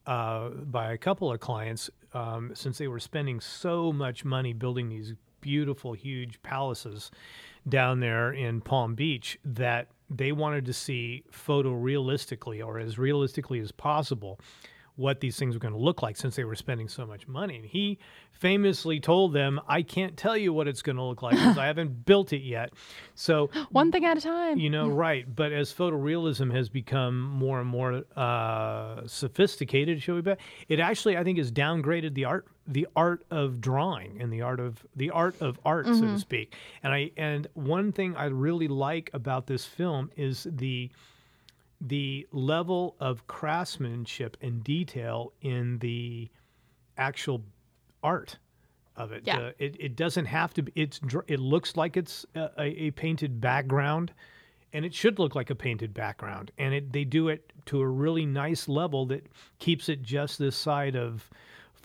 uh, 0.06 0.48
by 0.48 0.92
a 0.92 0.98
couple 0.98 1.30
of 1.30 1.38
clients 1.38 1.90
um, 2.14 2.50
since 2.54 2.78
they 2.78 2.88
were 2.88 2.98
spending 2.98 3.40
so 3.40 3.92
much 3.92 4.24
money 4.24 4.52
building 4.52 4.88
these 4.88 5.14
beautiful, 5.40 5.92
huge 5.92 6.42
palaces 6.42 7.10
down 7.68 8.00
there 8.00 8.32
in 8.32 8.62
Palm 8.62 8.94
Beach 8.94 9.38
that 9.44 9.88
they 10.08 10.32
wanted 10.32 10.64
to 10.64 10.72
see 10.72 11.24
photorealistically 11.30 12.64
or 12.64 12.78
as 12.78 12.98
realistically 12.98 13.60
as 13.60 13.70
possible 13.70 14.40
what 14.96 15.20
these 15.20 15.36
things 15.36 15.54
were 15.54 15.60
going 15.60 15.74
to 15.74 15.80
look 15.80 16.02
like 16.02 16.16
since 16.16 16.36
they 16.36 16.44
were 16.44 16.54
spending 16.54 16.88
so 16.88 17.04
much 17.04 17.26
money. 17.26 17.56
And 17.56 17.64
he 17.64 17.98
famously 18.30 19.00
told 19.00 19.32
them, 19.32 19.60
I 19.66 19.82
can't 19.82 20.16
tell 20.16 20.36
you 20.36 20.52
what 20.52 20.68
it's 20.68 20.82
going 20.82 20.96
to 20.96 21.02
look 21.02 21.20
like 21.20 21.34
because 21.34 21.58
I 21.58 21.66
haven't 21.74 22.06
built 22.06 22.32
it 22.32 22.42
yet. 22.42 22.72
So 23.14 23.50
one 23.70 23.90
thing 23.90 24.04
at 24.04 24.16
a 24.16 24.20
time. 24.20 24.58
you 24.58 24.70
know, 24.70 24.88
right. 24.88 25.26
But 25.34 25.52
as 25.52 25.72
photorealism 25.72 26.54
has 26.54 26.68
become 26.68 27.20
more 27.20 27.60
and 27.60 27.68
more 27.68 28.04
uh, 28.16 29.06
sophisticated, 29.06 30.00
shall 30.00 30.14
we 30.14 30.20
bet, 30.20 30.38
it 30.68 30.78
actually, 30.78 31.16
I 31.16 31.24
think, 31.24 31.38
has 31.38 31.50
downgraded 31.50 32.14
the 32.14 32.26
art, 32.26 32.46
the 32.66 32.86
art 32.94 33.26
of 33.30 33.60
drawing 33.60 34.20
and 34.20 34.32
the 34.32 34.42
art 34.42 34.60
of 34.60 34.86
the 34.96 35.10
art 35.10 35.34
of 35.40 35.58
art, 35.64 35.86
so 35.86 36.00
to 36.00 36.18
speak. 36.18 36.54
And 36.82 36.94
I 36.94 37.10
and 37.16 37.46
one 37.54 37.92
thing 37.92 38.16
I 38.16 38.26
really 38.26 38.68
like 38.68 39.10
about 39.12 39.46
this 39.46 39.66
film 39.66 40.10
is 40.16 40.46
the 40.50 40.90
the 41.86 42.26
level 42.32 42.96
of 42.98 43.26
craftsmanship 43.26 44.36
and 44.40 44.64
detail 44.64 45.32
in 45.42 45.78
the 45.78 46.28
actual 46.96 47.42
art 48.02 48.38
of 48.96 49.12
it. 49.12 49.22
Yeah. 49.24 49.38
Uh, 49.38 49.50
it, 49.58 49.76
it 49.78 49.96
doesn't 49.96 50.26
have 50.26 50.54
to 50.54 50.62
be. 50.62 50.72
it's, 50.74 51.00
it 51.26 51.40
looks 51.40 51.76
like 51.76 51.96
it's 51.96 52.24
a, 52.34 52.50
a, 52.58 52.84
a 52.84 52.90
painted 52.92 53.40
background, 53.40 54.12
and 54.72 54.84
it 54.84 54.94
should 54.94 55.18
look 55.18 55.34
like 55.34 55.50
a 55.50 55.54
painted 55.54 55.92
background. 55.92 56.52
And 56.58 56.74
it 56.74 56.92
they 56.92 57.04
do 57.04 57.28
it 57.28 57.52
to 57.66 57.80
a 57.80 57.86
really 57.86 58.26
nice 58.26 58.68
level 58.68 59.06
that 59.06 59.26
keeps 59.58 59.88
it 59.88 60.02
just 60.02 60.38
this 60.38 60.56
side 60.56 60.96
of 60.96 61.28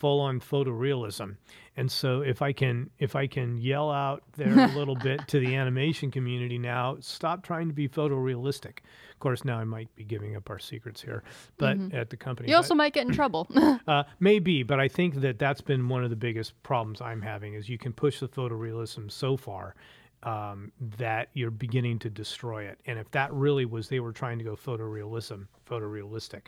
full 0.00 0.20
on 0.20 0.40
photorealism. 0.40 1.36
And 1.76 1.92
so 1.92 2.22
if 2.22 2.40
I 2.40 2.52
can 2.52 2.88
if 2.98 3.14
I 3.14 3.26
can 3.26 3.58
yell 3.58 3.90
out 3.90 4.22
there 4.32 4.58
a 4.58 4.68
little 4.78 4.96
bit 4.96 5.28
to 5.28 5.38
the 5.38 5.54
animation 5.54 6.10
community 6.10 6.58
now, 6.58 6.96
stop 7.00 7.44
trying 7.44 7.68
to 7.68 7.74
be 7.74 7.86
photorealistic. 7.86 8.78
Of 9.12 9.18
course, 9.20 9.44
now 9.44 9.58
I 9.58 9.64
might 9.64 9.94
be 9.96 10.04
giving 10.04 10.36
up 10.36 10.48
our 10.48 10.58
secrets 10.58 11.02
here, 11.02 11.22
but 11.58 11.76
at 11.92 12.08
the 12.08 12.16
company. 12.16 12.48
you 12.48 12.54
but- 12.54 12.58
also 12.58 12.74
might 12.74 12.94
get 12.94 13.06
in 13.06 13.12
trouble. 13.12 13.46
uh, 13.86 14.04
maybe, 14.18 14.62
but 14.62 14.80
I 14.80 14.88
think 14.88 15.20
that 15.20 15.38
that's 15.38 15.60
been 15.60 15.88
one 15.88 16.02
of 16.02 16.10
the 16.10 16.16
biggest 16.16 16.60
problems 16.62 17.02
I'm 17.02 17.20
having 17.20 17.54
is 17.54 17.68
you 17.68 17.78
can 17.78 17.92
push 17.92 18.20
the 18.20 18.28
photorealism 18.28 19.10
so 19.10 19.36
far 19.36 19.74
um, 20.22 20.72
that 20.98 21.28
you're 21.34 21.50
beginning 21.50 21.98
to 22.00 22.10
destroy 22.10 22.64
it. 22.64 22.78
And 22.86 22.98
if 22.98 23.10
that 23.10 23.32
really 23.32 23.66
was 23.66 23.88
they 23.88 24.00
were 24.00 24.12
trying 24.12 24.38
to 24.38 24.44
go 24.44 24.56
photorealism, 24.56 25.46
photorealistic, 25.68 26.46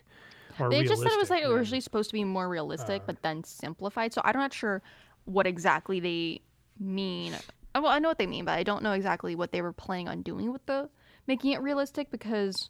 they 0.71 0.83
just 0.85 1.03
said 1.03 1.13
it 1.13 1.19
was 1.19 1.31
like 1.31 1.41
realistic, 1.41 1.49
then- 1.49 1.59
originally 1.59 1.81
supposed 1.81 2.11
to 2.11 2.15
be 2.15 2.25
more 2.25 2.47
Uh. 2.47 2.49
realistic, 2.49 3.03
but 3.07 3.23
then 3.23 3.45
simplified. 3.45 4.13
So 4.13 4.21
I'm 4.25 4.37
not 4.37 4.53
sure 4.53 4.83
what 5.25 5.47
exactly 5.47 6.01
they 6.01 6.41
mean. 6.79 7.35
Uh, 7.35 7.81
Well, 7.83 7.87
I 7.93 7.99
know 7.99 8.09
what 8.09 8.19
they 8.19 8.27
mean, 8.27 8.45
but 8.45 8.53
I 8.59 8.63
don't 8.65 8.83
know 8.83 8.93
exactly 8.93 9.35
what 9.35 9.53
they 9.53 9.63
were 9.63 9.73
planning 9.73 10.09
on 10.09 10.23
doing 10.23 10.53
with 10.53 10.65
the 10.67 10.91
making 11.27 11.53
it 11.53 11.63
realistic 11.63 12.11
because 12.11 12.69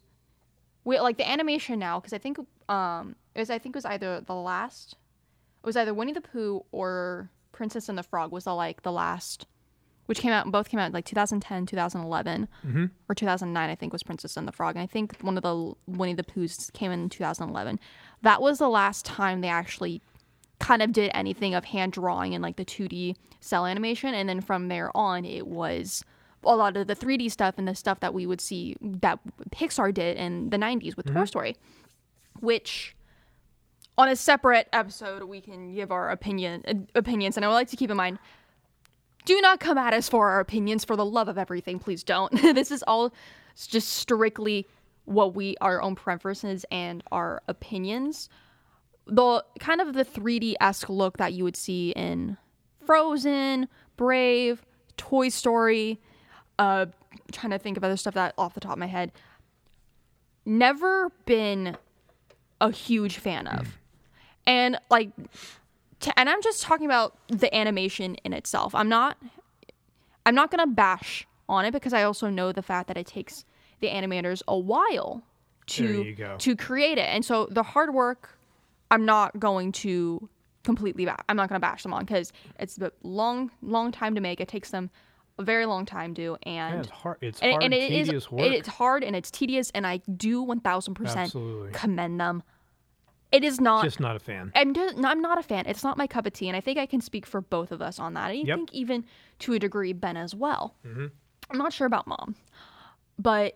we 0.85 0.99
like 0.99 1.17
the 1.17 1.27
animation 1.29 1.79
now 1.79 1.99
because 1.99 2.13
I 2.13 2.17
think 2.19 2.37
um 2.69 3.15
it 3.35 3.39
was 3.39 3.49
I 3.49 3.57
think 3.59 3.75
it 3.75 3.77
was 3.77 3.85
either 3.85 4.21
the 4.21 4.35
last 4.35 4.93
it 5.63 5.65
was 5.65 5.75
either 5.77 5.93
Winnie 5.93 6.13
the 6.13 6.21
Pooh 6.21 6.63
or 6.71 7.29
Princess 7.51 7.89
and 7.89 7.97
the 7.97 8.03
Frog 8.03 8.31
was 8.31 8.43
the 8.45 8.53
like 8.53 8.83
the 8.83 8.91
last 8.91 9.45
which 10.07 10.19
came 10.19 10.31
out 10.31 10.51
both 10.51 10.69
came 10.69 10.79
out 10.79 10.91
like 10.93 11.05
2010, 11.05 11.65
2011, 11.65 12.47
Mm-hmm. 12.67 12.85
or 13.09 13.15
2009. 13.15 13.69
I 13.69 13.75
think 13.75 13.93
was 13.93 14.03
Princess 14.03 14.35
and 14.37 14.47
the 14.47 14.51
Frog, 14.51 14.75
and 14.75 14.83
I 14.83 14.87
think 14.87 15.17
one 15.21 15.37
of 15.37 15.43
the 15.43 15.73
Winnie 15.87 16.13
the 16.13 16.23
Poohs 16.23 16.71
came 16.73 16.91
in 16.91 17.09
2011. 17.09 17.79
That 18.21 18.41
was 18.41 18.59
the 18.59 18.69
last 18.69 19.05
time 19.05 19.41
they 19.41 19.47
actually 19.49 20.01
kind 20.59 20.81
of 20.81 20.91
did 20.93 21.11
anything 21.13 21.53
of 21.55 21.65
hand 21.65 21.91
drawing 21.93 22.33
and 22.33 22.41
like 22.41 22.55
the 22.55 22.65
2D 22.65 23.15
cel 23.41 23.65
animation, 23.65 24.13
and 24.13 24.27
then 24.29 24.39
from 24.41 24.67
there 24.69 24.95
on, 24.95 25.25
it 25.25 25.47
was 25.47 26.03
a 26.45 26.55
lot 26.55 26.75
of 26.75 26.87
the 26.87 26.95
3D 26.95 27.31
stuff 27.31 27.55
and 27.57 27.67
the 27.67 27.75
stuff 27.75 27.99
that 28.01 28.13
we 28.13 28.25
would 28.25 28.41
see 28.41 28.75
that 28.81 29.19
Pixar 29.51 29.93
did 29.93 30.17
in 30.17 30.49
the 30.49 30.57
90s 30.57 30.95
with 30.97 31.05
Toy 31.13 31.23
Story, 31.25 31.55
which 32.39 32.95
on 33.97 34.09
a 34.09 34.15
separate 34.15 34.67
episode 34.73 35.23
we 35.23 35.39
can 35.39 35.73
give 35.73 35.91
our 35.91 36.09
opinion 36.09 36.63
uh, 36.67 36.73
opinions 36.95 37.37
and 37.37 37.45
i 37.45 37.47
would 37.47 37.53
like 37.53 37.67
to 37.69 37.75
keep 37.75 37.91
in 37.91 37.95
mind 37.97 38.17
do 39.25 39.39
not 39.41 39.59
come 39.59 39.77
at 39.77 39.93
us 39.93 40.09
for 40.09 40.29
our 40.29 40.39
opinions 40.39 40.83
for 40.83 40.95
the 40.95 41.05
love 41.05 41.27
of 41.27 41.37
everything 41.37 41.79
please 41.79 42.03
don't. 42.03 42.33
This 42.53 42.71
is 42.71 42.83
all 42.83 43.13
just 43.55 43.89
strictly 43.89 44.67
what 45.05 45.35
we 45.35 45.55
our 45.61 45.81
own 45.81 45.95
preferences 45.95 46.65
and 46.71 47.03
our 47.11 47.41
opinions. 47.47 48.29
The 49.05 49.43
kind 49.59 49.81
of 49.81 49.93
the 49.93 50.05
3d-esque 50.05 50.89
look 50.89 51.17
that 51.17 51.33
you 51.33 51.43
would 51.43 51.57
see 51.57 51.91
in 51.91 52.37
frozen 52.85 53.67
brave 53.95 54.65
toy 54.97 55.29
story 55.29 55.99
uh 56.59 56.85
trying 57.31 57.51
to 57.51 57.57
think 57.57 57.77
of 57.77 57.83
other 57.83 57.97
stuff 57.97 58.13
that 58.13 58.33
off 58.37 58.53
the 58.53 58.59
top 58.59 58.73
of 58.73 58.77
my 58.77 58.85
head 58.85 59.11
never 60.45 61.11
been 61.25 61.77
a 62.61 62.71
huge 62.71 63.17
fan 63.17 63.47
of. 63.47 63.77
And 64.45 64.77
like 64.89 65.09
and 66.17 66.29
i'm 66.29 66.41
just 66.41 66.61
talking 66.61 66.85
about 66.85 67.17
the 67.27 67.53
animation 67.55 68.15
in 68.23 68.33
itself 68.33 68.73
i'm 68.75 68.89
not 68.89 69.17
i'm 70.25 70.35
not 70.35 70.51
gonna 70.51 70.67
bash 70.67 71.27
on 71.49 71.65
it 71.65 71.71
because 71.71 71.93
i 71.93 72.03
also 72.03 72.29
know 72.29 72.51
the 72.51 72.61
fact 72.61 72.87
that 72.87 72.97
it 72.97 73.05
takes 73.07 73.45
the 73.79 73.87
animators 73.87 74.41
a 74.47 74.57
while 74.57 75.23
to 75.67 76.15
to 76.39 76.55
create 76.55 76.97
it 76.97 77.07
and 77.09 77.23
so 77.23 77.47
the 77.51 77.63
hard 77.63 77.93
work 77.93 78.37
i'm 78.91 79.05
not 79.05 79.39
going 79.39 79.71
to 79.71 80.29
completely 80.63 81.05
ba- 81.05 81.23
i'm 81.29 81.35
not 81.37 81.49
gonna 81.49 81.59
bash 81.59 81.83
them 81.83 81.93
on 81.93 82.03
because 82.05 82.31
it's 82.59 82.77
a 82.79 82.91
long 83.03 83.51
long 83.61 83.91
time 83.91 84.15
to 84.15 84.21
make 84.21 84.39
it 84.41 84.47
takes 84.47 84.71
them 84.71 84.89
a 85.39 85.43
very 85.43 85.65
long 85.65 85.85
time 85.85 86.13
to 86.13 86.37
and 86.43 86.75
Yeah, 86.75 86.79
it's 86.81 86.89
hard. 86.89 87.17
It's 87.21 87.39
and, 87.41 87.51
hard, 87.53 87.63
and 87.63 87.73
it 87.73 87.91
is 87.91 88.07
tedious 88.07 88.31
work. 88.31 88.51
it's 88.51 88.67
hard 88.67 89.03
and 89.03 89.15
it's 89.15 89.31
tedious 89.31 89.71
and 89.73 89.87
i 89.87 89.97
do 90.15 90.45
1000% 90.45 91.15
Absolutely. 91.17 91.71
commend 91.71 92.19
them 92.19 92.43
it 93.33 93.43
is 93.43 93.59
not 93.59 93.83
Just 93.83 93.99
not 93.99 94.15
a 94.15 94.19
fan. 94.19 94.51
I'm 94.55 94.73
just, 94.73 94.95
I'm 95.03 95.21
not 95.21 95.37
a 95.37 95.43
fan. 95.43 95.65
It's 95.67 95.83
not 95.83 95.97
my 95.97 96.07
cup 96.07 96.25
of 96.25 96.31
tea, 96.33 96.47
and 96.47 96.55
I 96.55 96.61
think 96.61 96.77
I 96.79 96.85
can 96.85 97.01
speak 97.01 97.25
for 97.25 97.41
both 97.41 97.71
of 97.73 97.81
us 97.81 97.99
on 97.99 98.13
that. 98.13 98.29
I 98.29 98.33
Yep. 98.33 98.57
think 98.57 98.73
even 98.73 99.03
to 99.39 99.53
a 99.53 99.59
degree 99.59 99.91
Ben 99.91 100.15
as 100.15 100.33
well. 100.35 100.75
Mm-hmm. 100.87 101.07
I'm 101.49 101.57
not 101.57 101.73
sure 101.73 101.87
about 101.87 102.07
mom, 102.07 102.35
but 103.19 103.55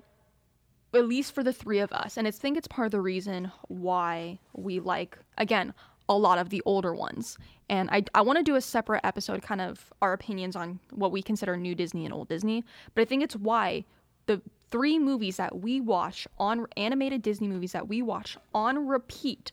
at 0.93 1.07
least 1.07 1.33
for 1.33 1.43
the 1.43 1.53
three 1.53 1.79
of 1.79 1.91
us, 1.93 2.17
and 2.17 2.27
I 2.27 2.31
think 2.31 2.57
it's 2.57 2.67
part 2.67 2.85
of 2.87 2.91
the 2.91 3.01
reason 3.01 3.51
why 3.67 4.39
we 4.53 4.79
like 4.79 5.17
again 5.37 5.73
a 6.09 6.17
lot 6.17 6.37
of 6.37 6.49
the 6.49 6.61
older 6.65 6.93
ones. 6.95 7.37
And 7.69 7.89
I 7.91 8.03
I 8.13 8.21
want 8.21 8.37
to 8.37 8.43
do 8.43 8.55
a 8.55 8.61
separate 8.61 9.01
episode, 9.03 9.41
kind 9.41 9.61
of 9.61 9.91
our 10.01 10.13
opinions 10.13 10.55
on 10.55 10.79
what 10.91 11.11
we 11.11 11.21
consider 11.21 11.55
new 11.57 11.75
Disney 11.75 12.05
and 12.05 12.13
old 12.13 12.29
Disney. 12.29 12.63
But 12.95 13.01
I 13.01 13.05
think 13.05 13.23
it's 13.23 13.35
why 13.35 13.83
the 14.25 14.41
three 14.71 14.99
movies 14.99 15.37
that 15.37 15.59
we 15.59 15.79
watch 15.81 16.27
on 16.37 16.65
animated 16.77 17.21
Disney 17.21 17.47
movies 17.47 17.71
that 17.73 17.87
we 17.87 18.01
watch 18.01 18.37
on 18.53 18.87
repeat 18.87 19.51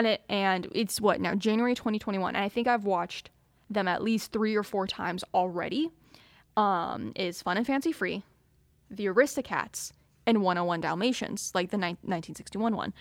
and 0.00 0.06
it 0.06 0.22
and 0.28 0.66
it's 0.72 1.00
what 1.00 1.20
now 1.20 1.34
January 1.34 1.74
2021 1.74 2.34
and 2.34 2.42
I 2.42 2.48
think 2.48 2.66
I've 2.66 2.84
watched 2.84 3.30
them 3.68 3.86
at 3.86 4.02
least 4.02 4.32
3 4.32 4.56
or 4.56 4.62
4 4.62 4.86
times 4.86 5.22
already 5.34 5.90
um 6.56 7.12
is 7.14 7.42
Fun 7.42 7.56
and 7.58 7.66
Fancy 7.66 7.92
Free, 7.92 8.22
The 8.90 9.06
Aristocats 9.06 9.92
and 10.26 10.42
101 10.42 10.80
Dalmatians, 10.80 11.52
like 11.54 11.70
the 11.70 11.76
ni- 11.76 11.98
1961 12.02 12.74
one. 12.76 12.92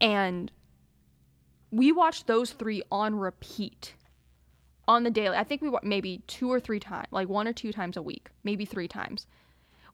And 0.00 0.50
we 1.70 1.90
watched 1.92 2.26
those 2.26 2.52
3 2.52 2.82
on 2.90 3.16
repeat 3.16 3.94
on 4.88 5.02
the 5.02 5.10
daily. 5.10 5.36
I 5.36 5.44
think 5.44 5.62
we 5.62 5.70
maybe 5.82 6.22
2 6.28 6.50
or 6.50 6.60
3 6.60 6.78
times, 6.78 7.08
like 7.10 7.28
one 7.28 7.48
or 7.48 7.52
two 7.52 7.72
times 7.72 7.96
a 7.96 8.02
week, 8.02 8.30
maybe 8.44 8.64
3 8.64 8.86
times 8.88 9.26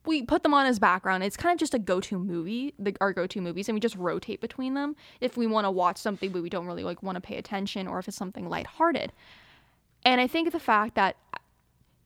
we 0.05 0.23
put 0.23 0.43
them 0.43 0.53
on 0.53 0.67
as 0.67 0.79
background. 0.79 1.23
It's 1.23 1.37
kind 1.37 1.53
of 1.53 1.61
just 1.61 1.75
a 1.75 1.79
go-to 1.79 2.19
movie, 2.19 2.75
the, 2.79 2.95
our 3.01 3.13
go-to 3.13 3.41
movies, 3.41 3.69
and 3.69 3.75
we 3.75 3.81
just 3.81 3.97
rotate 3.97 4.41
between 4.41 4.75
them 4.75 4.97
if 5.21 5.37
we 5.37 5.47
want 5.47 5.65
to 5.65 5.71
watch 5.71 5.97
something 5.97 6.33
but 6.33 6.43
we 6.43 6.51
don't 6.51 6.67
really 6.67 6.85
like 6.85 7.03
want 7.03 7.17
to 7.17 7.21
pay 7.21 7.37
attention, 7.37 7.87
or 7.87 7.99
if 7.99 8.09
it's 8.09 8.17
something 8.17 8.49
lighthearted. 8.49 9.13
And 10.05 10.21
I 10.21 10.27
think 10.27 10.51
the 10.51 10.61
fact 10.61 10.97
that 10.97 11.17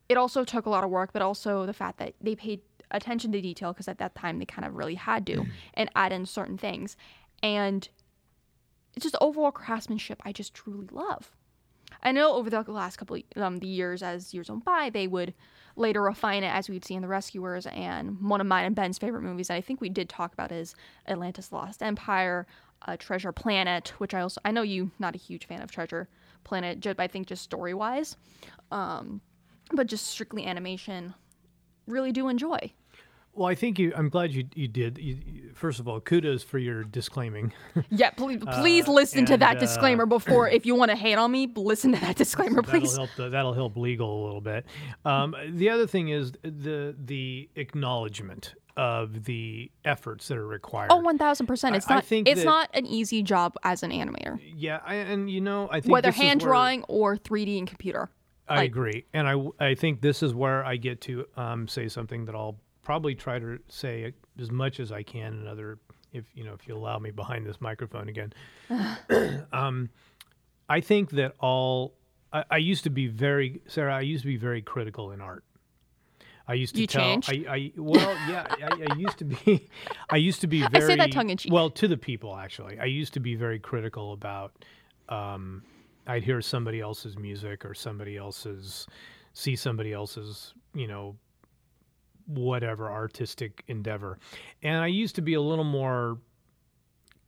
it 0.08 0.16
also 0.16 0.44
took 0.44 0.66
a 0.66 0.70
lot 0.70 0.84
of 0.84 0.90
work, 0.90 1.12
but 1.12 1.22
also 1.22 1.66
the 1.66 1.72
fact 1.72 1.98
that 1.98 2.14
they 2.20 2.34
paid 2.34 2.60
attention 2.90 3.32
to 3.32 3.40
detail 3.40 3.72
because 3.72 3.88
at 3.88 3.98
that 3.98 4.14
time 4.14 4.38
they 4.38 4.44
kind 4.44 4.66
of 4.66 4.74
really 4.74 4.94
had 4.94 5.26
to, 5.26 5.46
and 5.74 5.90
add 5.96 6.12
in 6.12 6.26
certain 6.26 6.58
things, 6.58 6.96
and 7.42 7.88
it's 8.94 9.04
just 9.04 9.16
overall 9.20 9.52
craftsmanship 9.52 10.20
I 10.24 10.32
just 10.32 10.54
truly 10.54 10.88
love. 10.90 11.32
I 12.02 12.12
know 12.12 12.34
over 12.34 12.50
the 12.50 12.62
last 12.68 12.96
couple 12.98 13.16
of 13.16 13.42
um, 13.42 13.58
the 13.58 13.66
years, 13.66 14.02
as 14.02 14.34
years 14.34 14.50
went 14.50 14.64
by, 14.64 14.90
they 14.90 15.06
would 15.06 15.34
later 15.76 16.02
refine 16.02 16.42
it, 16.42 16.48
as 16.48 16.68
we'd 16.68 16.84
see 16.84 16.94
in 16.94 17.02
The 17.02 17.08
Rescuers. 17.08 17.66
And 17.66 18.20
one 18.28 18.40
of 18.40 18.46
mine 18.46 18.64
and 18.64 18.74
Ben's 18.74 18.98
favorite 18.98 19.22
movies 19.22 19.48
that 19.48 19.54
I 19.54 19.60
think 19.60 19.80
we 19.80 19.88
did 19.88 20.08
talk 20.08 20.32
about 20.32 20.52
is 20.52 20.74
Atlantis: 21.06 21.52
Lost 21.52 21.82
Empire, 21.82 22.46
uh, 22.86 22.96
Treasure 22.96 23.32
Planet, 23.32 23.92
which 23.98 24.14
I 24.14 24.20
also 24.20 24.40
I 24.44 24.50
know 24.50 24.62
you 24.62 24.90
not 24.98 25.14
a 25.14 25.18
huge 25.18 25.46
fan 25.46 25.62
of 25.62 25.70
Treasure 25.70 26.08
Planet, 26.44 26.80
but 26.80 27.00
I 27.00 27.06
think 27.06 27.26
just 27.26 27.42
story 27.42 27.74
wise, 27.74 28.16
um, 28.70 29.20
but 29.72 29.86
just 29.86 30.06
strictly 30.06 30.46
animation, 30.46 31.14
really 31.86 32.12
do 32.12 32.28
enjoy. 32.28 32.72
Well, 33.36 33.48
I 33.48 33.54
think 33.54 33.78
you. 33.78 33.92
I'm 33.94 34.08
glad 34.08 34.32
you 34.32 34.44
you 34.54 34.66
did. 34.68 34.98
You, 34.98 35.18
you- 35.26 35.50
first 35.54 35.78
of 35.80 35.86
all, 35.88 36.00
kudos 36.00 36.42
for 36.42 36.58
your 36.58 36.84
disclaiming. 36.84 37.52
Yeah, 37.90 38.10
please, 38.10 38.42
please 38.60 38.88
listen 38.88 39.24
to 39.26 39.36
that 39.36 39.56
uh, 39.56 39.60
disclaimer 39.60 40.06
before. 40.06 40.48
If 40.48 40.66
you 40.66 40.74
want 40.74 40.90
to 40.90 40.96
hate 40.96 41.16
on 41.16 41.30
me, 41.30 41.46
listen 41.54 41.92
to 41.92 42.00
that 42.00 42.16
disclaimer, 42.16 42.62
please. 42.62 42.92
That'll 42.92 43.06
help. 43.06 43.16
The, 43.16 43.28
that'll 43.30 43.54
help 43.54 43.76
legal 43.76 44.22
a 44.22 44.26
little 44.26 44.40
bit. 44.40 44.66
Um, 45.04 45.34
the 45.50 45.70
other 45.70 45.86
thing 45.86 46.08
is 46.08 46.32
the 46.42 46.94
the 46.98 47.48
acknowledgement 47.56 48.54
of 48.76 49.24
the 49.24 49.70
efforts 49.84 50.28
that 50.28 50.36
are 50.36 50.46
required. 50.46 50.90
Oh, 50.90 50.96
one 50.98 51.18
thousand 51.18 51.46
percent. 51.46 51.76
It's 51.76 51.86
I- 51.88 51.92
I 51.92 51.94
not. 51.96 52.04
think 52.06 52.28
it's 52.28 52.40
that- 52.40 52.46
not 52.46 52.70
an 52.74 52.86
easy 52.86 53.22
job 53.22 53.54
as 53.62 53.82
an 53.82 53.90
animator, 53.90 54.38
yeah, 54.54 54.80
I, 54.84 54.94
and 54.96 55.30
you 55.30 55.40
know, 55.40 55.68
I 55.70 55.80
think 55.80 55.92
whether 55.92 56.10
hand 56.10 56.40
drawing 56.40 56.82
or 56.84 57.16
three 57.16 57.44
D 57.44 57.58
and 57.58 57.68
computer. 57.68 58.10
I 58.48 58.56
like- 58.56 58.70
agree, 58.70 59.04
and 59.12 59.28
I 59.28 59.34
I 59.64 59.74
think 59.74 60.00
this 60.00 60.22
is 60.22 60.34
where 60.34 60.64
I 60.64 60.76
get 60.76 61.00
to 61.02 61.26
um, 61.36 61.68
say 61.68 61.88
something 61.88 62.24
that 62.26 62.34
I'll 62.34 62.58
probably 62.86 63.16
try 63.16 63.36
to 63.40 63.58
say 63.68 64.12
as 64.38 64.52
much 64.52 64.78
as 64.78 64.92
I 64.92 65.02
can. 65.02 65.40
Another, 65.40 65.80
if 66.12 66.24
you 66.36 66.44
know, 66.44 66.54
if 66.54 66.68
you 66.68 66.76
allow 66.76 67.00
me 67.00 67.10
behind 67.10 67.44
this 67.44 67.60
microphone 67.60 68.08
again, 68.08 68.32
um, 69.52 69.90
I 70.68 70.80
think 70.80 71.10
that 71.10 71.34
all 71.40 71.94
I, 72.32 72.44
I 72.48 72.56
used 72.58 72.84
to 72.84 72.90
be 72.90 73.08
very 73.08 73.60
Sarah. 73.66 73.96
I 73.96 74.02
used 74.02 74.22
to 74.22 74.28
be 74.28 74.36
very 74.36 74.62
critical 74.62 75.10
in 75.10 75.20
art. 75.20 75.42
I 76.46 76.54
used 76.54 76.76
to 76.76 76.80
You 76.80 76.86
tell. 76.86 77.02
changed? 77.02 77.28
I, 77.28 77.44
I 77.52 77.72
well, 77.76 78.16
yeah. 78.28 78.46
I, 78.48 78.86
I 78.88 78.94
used 78.94 79.18
to 79.18 79.24
be. 79.24 79.68
I 80.08 80.16
used 80.16 80.40
to 80.42 80.46
be 80.46 80.64
very. 80.70 80.86
say 80.92 80.96
that 80.96 81.10
tongue-in-cheek. 81.10 81.52
Well, 81.52 81.70
to 81.70 81.88
the 81.88 81.96
people 81.96 82.36
actually. 82.36 82.78
I 82.78 82.84
used 82.84 83.14
to 83.14 83.20
be 83.20 83.34
very 83.34 83.58
critical 83.58 84.12
about. 84.12 84.52
Um, 85.08 85.64
I'd 86.06 86.22
hear 86.22 86.40
somebody 86.40 86.80
else's 86.80 87.18
music 87.18 87.64
or 87.64 87.74
somebody 87.74 88.16
else's, 88.16 88.86
see 89.32 89.56
somebody 89.56 89.92
else's, 89.92 90.54
you 90.72 90.86
know, 90.86 91.16
whatever 92.26 92.90
artistic 92.90 93.62
endeavor, 93.68 94.18
and 94.62 94.76
I 94.82 94.88
used 94.88 95.14
to 95.16 95.22
be 95.22 95.34
a 95.34 95.40
little 95.40 95.64
more 95.64 96.18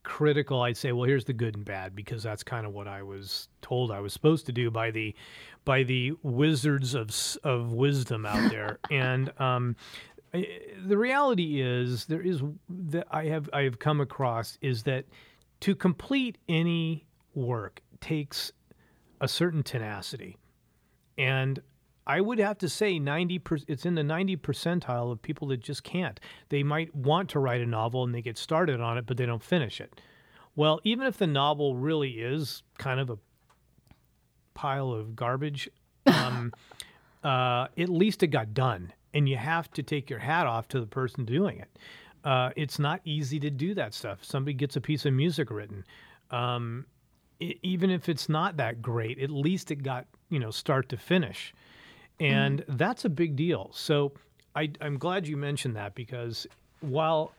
critical. 0.03 0.61
I'd 0.61 0.77
say, 0.77 0.91
well, 0.91 1.03
here's 1.07 1.25
the 1.25 1.33
good 1.33 1.55
and 1.55 1.65
bad 1.65 1.95
because 1.95 2.23
that's 2.23 2.43
kind 2.43 2.65
of 2.65 2.73
what 2.73 2.87
I 2.87 3.03
was 3.03 3.49
told 3.61 3.91
I 3.91 3.99
was 3.99 4.13
supposed 4.13 4.45
to 4.47 4.51
do 4.51 4.71
by 4.71 4.91
the 4.91 5.13
by 5.65 5.83
the 5.83 6.13
wizards 6.23 6.95
of 6.95 7.09
of 7.43 7.73
wisdom 7.73 8.25
out 8.25 8.49
there, 8.49 8.79
and 8.91 9.31
um, 9.39 9.75
I- 10.33 10.47
the 10.85 10.97
reality 10.97 11.61
is 11.61 12.05
there 12.05 12.21
is 12.21 12.41
that 12.69 13.07
I 13.11 13.25
have 13.25 13.49
I 13.53 13.63
have 13.63 13.79
come 13.79 14.01
across 14.01 14.57
is 14.61 14.83
that 14.83 15.05
to 15.61 15.75
complete 15.75 16.37
any 16.47 17.05
work 17.35 17.81
takes 17.99 18.51
a 19.21 19.27
certain 19.27 19.61
tenacity, 19.63 20.37
and 21.17 21.61
I 22.09 22.21
would 22.21 22.39
have 22.39 22.57
to 22.57 22.69
say 22.69 22.97
90 22.97 23.37
per, 23.39 23.57
it's 23.67 23.85
in 23.85 23.93
the 23.93 24.03
90 24.03 24.37
percentile 24.37 25.11
of 25.11 25.21
people 25.21 25.49
that 25.49 25.59
just 25.59 25.83
can't. 25.83 26.19
They 26.49 26.63
might 26.63 26.93
want 26.95 27.29
to 27.29 27.39
write 27.39 27.61
a 27.61 27.67
novel 27.67 28.03
and 28.03 28.15
they 28.15 28.23
get 28.23 28.35
started 28.35 28.81
on 28.81 28.97
it 28.97 29.05
but 29.05 29.15
they 29.15 29.27
don't 29.27 29.43
finish 29.43 29.79
it. 29.79 30.01
Well, 30.55 30.81
even 30.83 31.05
if 31.05 31.17
the 31.17 31.27
novel 31.27 31.75
really 31.75 32.09
is 32.09 32.63
kind 32.79 32.99
of 32.99 33.11
a 33.11 33.19
pile 34.55 34.91
of 34.91 35.15
garbage, 35.15 35.69
um, 36.07 36.51
uh, 37.23 37.67
at 37.77 37.89
least 37.89 38.23
it 38.23 38.27
got 38.27 38.55
done. 38.55 38.91
And 39.13 39.29
you 39.29 39.37
have 39.37 39.71
to 39.73 39.83
take 39.83 40.09
your 40.09 40.19
hat 40.19 40.47
off 40.47 40.67
to 40.69 40.79
the 40.79 40.87
person 40.87 41.25
doing 41.25 41.59
it. 41.59 41.69
Uh, 42.23 42.49
it's 42.55 42.79
not 42.79 43.01
easy 43.05 43.39
to 43.39 43.51
do 43.51 43.75
that 43.75 43.93
stuff. 43.93 44.23
Somebody 44.23 44.55
gets 44.55 44.75
a 44.75 44.81
piece 44.81 45.05
of 45.05 45.13
music 45.13 45.51
written. 45.51 45.85
Um, 46.31 46.87
e- 47.39 47.59
even 47.61 47.91
if 47.91 48.09
it's 48.09 48.27
not 48.27 48.57
that 48.57 48.81
great, 48.81 49.19
at 49.19 49.29
least 49.29 49.69
it 49.69 49.83
got, 49.83 50.07
you 50.29 50.39
know, 50.39 50.49
start 50.49 50.89
to 50.89 50.97
finish. 50.97 51.53
And 52.19 52.63
that's 52.67 53.05
a 53.05 53.09
big 53.09 53.35
deal. 53.35 53.69
So 53.73 54.13
I, 54.55 54.71
I'm 54.81 54.97
glad 54.97 55.27
you 55.27 55.37
mentioned 55.37 55.75
that 55.75 55.95
because 55.95 56.47
while 56.81 57.31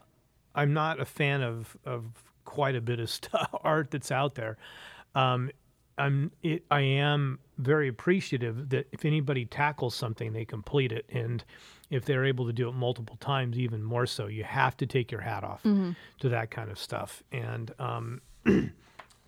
I'm 0.55 0.73
not 0.73 1.01
a 1.01 1.05
fan 1.05 1.43
of 1.43 1.77
of 1.85 2.05
quite 2.45 2.75
a 2.75 2.81
bit 2.81 3.01
of 3.01 3.11
stuff, 3.19 3.49
art 3.63 3.91
that's 3.91 4.11
out 4.11 4.35
there, 4.35 4.57
um, 5.15 5.51
I'm 5.99 6.31
it, 6.43 6.65
I 6.71 6.81
am 6.81 7.39
very 7.59 7.89
appreciative 7.89 8.71
that 8.71 8.89
if 8.93 9.05
anybody 9.05 9.45
tackles 9.45 9.95
something, 9.95 10.33
they 10.33 10.45
complete 10.45 10.93
it, 10.93 11.05
and 11.11 11.45
if 11.91 12.05
they're 12.05 12.25
able 12.25 12.47
to 12.47 12.53
do 12.53 12.69
it 12.69 12.73
multiple 12.73 13.17
times, 13.21 13.59
even 13.59 13.83
more 13.83 14.07
so. 14.07 14.27
You 14.29 14.45
have 14.45 14.77
to 14.79 14.87
take 14.87 15.11
your 15.13 15.21
hat 15.21 15.45
off 15.45 15.63
to 16.21 16.29
that 16.29 16.51
kind 16.51 16.71
of 16.71 16.79
stuff, 16.79 17.23
and 17.33 17.73
um, 17.79 18.21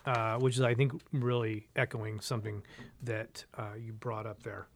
uh, 0.06 0.38
which 0.38 0.54
is 0.56 0.62
I 0.62 0.74
think 0.74 0.92
really 1.12 1.66
echoing 1.76 2.20
something 2.20 2.62
that 3.02 3.44
uh, 3.58 3.74
you 3.78 3.92
brought 3.92 4.26
up 4.26 4.42
there. 4.42 4.66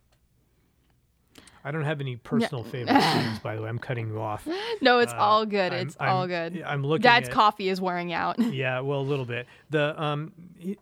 I 1.67 1.73
don't 1.73 1.83
have 1.85 2.01
any 2.01 2.15
personal 2.17 2.63
favorite 2.63 3.03
scenes, 3.13 3.39
by 3.41 3.57
the 3.57 3.63
way. 3.63 3.69
I'm 3.69 3.79
cutting 3.81 4.09
you 4.09 4.21
off. 4.21 4.47
No, 4.81 5.01
it's 5.01 5.13
Uh, 5.13 5.17
all 5.17 5.45
good. 5.45 5.73
I'm- 5.73 5.87
it's 5.89 5.97
I'm- 5.99 6.11
all 6.11 6.27
good. 6.29 6.63
I'm 6.65 6.85
looking 6.85 7.03
Dad's 7.03 7.29
at- 7.29 7.35
coffee 7.35 7.69
is 7.69 7.81
wearing 7.81 8.13
out. 8.13 8.39
Yeah, 8.41 8.81
well, 8.81 9.01
a 9.01 9.03
little 9.03 9.25
bit. 9.25 9.47
The 9.71 10.01
um, 10.01 10.33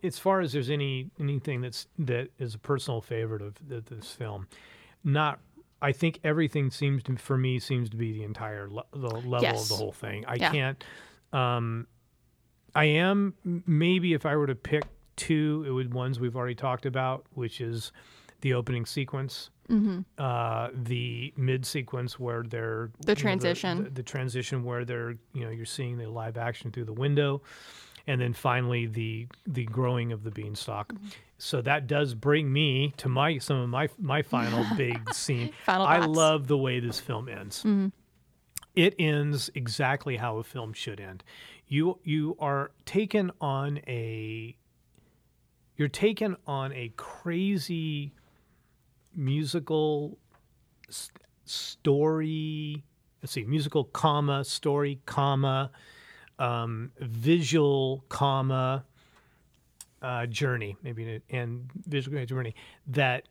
as 0.03 0.19
far 0.19 0.41
as 0.41 0.53
there's 0.53 0.69
any 0.71 1.11
anything 1.19 1.63
that's 1.63 1.87
that 1.99 2.29
is 2.39 2.55
a 2.55 2.59
personal 2.59 3.01
favorite 3.01 3.41
of 3.43 3.55
th- 3.69 3.85
this 3.87 4.13
film, 4.13 4.47
not. 5.03 5.41
I 5.83 5.93
think 5.93 6.21
everything 6.25 6.71
seems 6.71 7.03
to 7.05 7.17
for 7.17 7.37
me 7.37 7.59
seems 7.59 7.91
to 7.91 7.97
be 7.97 8.13
the 8.13 8.23
entire 8.23 8.69
le- 8.71 8.85
the 8.93 9.09
level 9.09 9.35
of 9.61 9.69
the 9.69 9.75
whole 9.77 9.93
thing. 9.93 10.25
I 10.27 10.37
Yeah. 10.37 10.51
can't. 10.51 10.85
Um, 11.33 11.87
I 12.75 12.85
am 12.85 13.35
maybe 13.67 14.13
if 14.15 14.25
I 14.27 14.37
were 14.37 14.47
to 14.47 14.55
pick 14.55 14.85
two, 15.17 15.65
it 15.67 15.71
would 15.71 15.93
ones 15.95 16.19
we've 16.21 16.37
already 16.37 16.55
talked 16.55 16.87
about, 16.87 17.25
which 17.33 17.61
is 17.61 17.93
the 18.45 18.53
opening 18.53 18.85
sequence, 18.85 19.49
uh, 20.19 20.69
the 20.75 21.33
mid 21.39 21.65
sequence 21.65 22.21
where 22.21 22.43
they're 22.43 22.91
The 23.01 23.13
you 23.13 23.15
know, 23.15 23.21
transition. 23.23 23.85
the, 23.85 23.91
the 23.91 24.03
transition 24.03 24.65
where 24.65 24.85
they're 24.85 25.13
you 25.33 25.45
know 25.45 25.51
you're 25.51 25.65
seeing 25.65 25.97
the 25.97 26.07
live 26.11 26.37
action 26.37 26.71
through 26.71 26.85
the 26.85 26.93
window, 26.93 27.41
and 28.07 28.21
then 28.21 28.35
finally 28.35 28.85
the 28.87 29.29
the 29.47 29.65
growing 29.65 30.13
of 30.13 30.25
the 30.25 30.31
beanstalk. 30.31 30.93
Mm-hmm. 30.93 31.07
So 31.39 31.63
that 31.63 31.87
does 31.87 32.13
bring 32.15 32.53
me 32.53 32.93
to 32.99 33.09
my 33.09 33.39
some 33.39 33.57
of 33.57 33.71
my 33.71 33.89
my 33.99 34.21
final 34.21 34.63
big 34.77 35.15
scene. 35.15 35.51
Final 35.65 35.87
I 35.87 35.95
thoughts. 35.95 36.05
Mm-hmm. 36.07 36.15
love 36.15 36.47
the 36.47 36.59
way 36.59 36.81
this 36.81 37.01
film 37.01 37.31
ends. 37.31 37.65
It 38.75 38.95
ends 38.99 39.49
exactly 39.55 40.19
how 40.19 40.37
a 40.37 40.45
film 40.45 40.75
should 40.75 41.01
end. 41.01 41.25
You 41.67 41.99
you 42.05 42.37
are 42.39 42.73
taken 42.85 43.31
on 43.41 43.79
a 43.87 44.55
you're 45.79 45.89
taken 45.89 46.37
on 46.47 46.75
a 46.75 46.93
crazy 46.97 48.13
musical 49.17 50.19
s- 50.89 51.11
story 51.45 52.83
let's 53.23 53.33
see 53.33 53.45
musical 53.45 53.85
comma 53.85 54.45
story 54.45 55.01
comma 55.07 55.71
um, 56.39 56.91
visual 57.01 58.05
comma 58.09 58.85
uh, 60.03 60.27
journey 60.27 60.77
maybe 60.83 61.21
and 61.31 61.71
visual 61.87 62.25
journey 62.27 62.55
that 62.87 63.29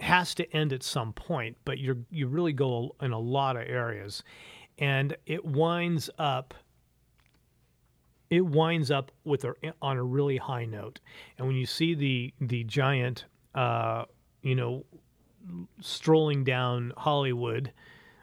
has 0.00 0.34
to 0.34 0.50
end 0.56 0.72
at 0.72 0.82
some 0.82 1.12
point 1.12 1.56
but 1.64 1.78
you're 1.78 1.98
you 2.10 2.26
really 2.26 2.52
go 2.52 2.94
in 3.00 3.12
a 3.12 3.18
lot 3.18 3.56
of 3.56 3.62
areas 3.66 4.22
and 4.78 5.16
it 5.26 5.44
winds 5.44 6.08
up 6.18 6.54
it 8.30 8.46
winds 8.46 8.90
up 8.90 9.10
with 9.24 9.44
a, 9.44 9.54
on 9.82 9.96
a 9.96 10.02
really 10.02 10.36
high 10.36 10.64
note. 10.64 11.00
And 11.36 11.46
when 11.46 11.56
you 11.56 11.66
see 11.66 11.94
the 11.94 12.32
the 12.40 12.64
giant, 12.64 13.26
uh, 13.54 14.04
you 14.42 14.54
know, 14.54 14.84
strolling 15.80 16.44
down 16.44 16.92
Hollywood 16.96 17.72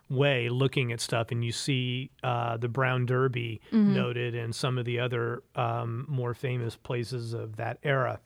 way, 0.09 0.49
looking 0.49 0.91
at 0.91 1.01
stuff, 1.01 1.31
and 1.31 1.43
you 1.43 1.51
see 1.51 2.09
uh, 2.23 2.57
the 2.57 2.69
Brown 2.69 3.05
Derby 3.05 3.59
noted 3.93 4.35
and 4.35 4.55
some 4.55 4.77
of 4.77 4.85
the 4.85 4.99
other 4.99 5.43
um, 5.55 6.05
more 6.07 6.33
famous 6.33 6.75
places 6.75 7.33
of 7.33 7.57
that 7.57 7.77
era, 7.83 8.19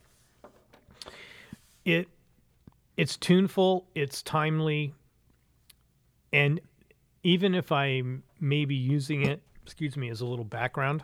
it 1.86 2.08
it's 2.98 3.18
tuneful, 3.18 3.88
it's 3.96 4.22
timely, 4.22 4.94
and 6.32 6.60
even 7.24 7.56
if 7.56 7.72
I'm 7.72 8.24
maybe 8.40 8.76
using 8.76 9.26
it, 9.26 9.42
excuse 9.64 9.98
me, 9.98 10.10
as 10.10 10.22
a 10.22 10.26
little 10.26 10.46
background. 10.46 11.04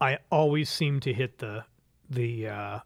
I 0.00 0.18
always 0.30 0.70
seem 0.70 1.00
to 1.00 1.12
hit 1.12 1.38
the 1.38 1.64
the 2.08 2.48
uh, 2.48 2.78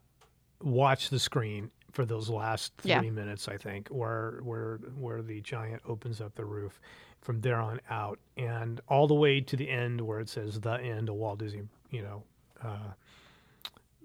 watch 0.63 1.09
the 1.09 1.19
screen 1.19 1.69
for 1.91 2.05
those 2.05 2.29
last 2.29 2.73
three 2.77 2.89
Yeah. 2.91 3.01
minutes. 3.01 3.47
I 3.47 3.57
think 3.57 3.89
where 3.89 4.39
where 4.43 4.77
where 4.97 5.21
the 5.21 5.41
giant 5.41 5.81
opens 5.85 6.21
up 6.21 6.33
the 6.35 6.45
roof. 6.45 6.79
From 7.21 7.39
there 7.39 7.55
on 7.61 7.79
out, 7.89 8.19
and 8.35 8.81
all 8.89 9.07
the 9.07 9.13
way 9.13 9.39
to 9.39 9.55
the 9.55 9.69
end 9.69 10.01
where 10.01 10.19
it 10.19 10.27
says 10.27 10.59
the 10.59 10.73
end, 10.73 11.07
a 11.07 11.13
Walt 11.13 11.39
Disney, 11.39 11.61
you 11.89 12.01
know, 12.01 12.23
uh, 12.61 12.91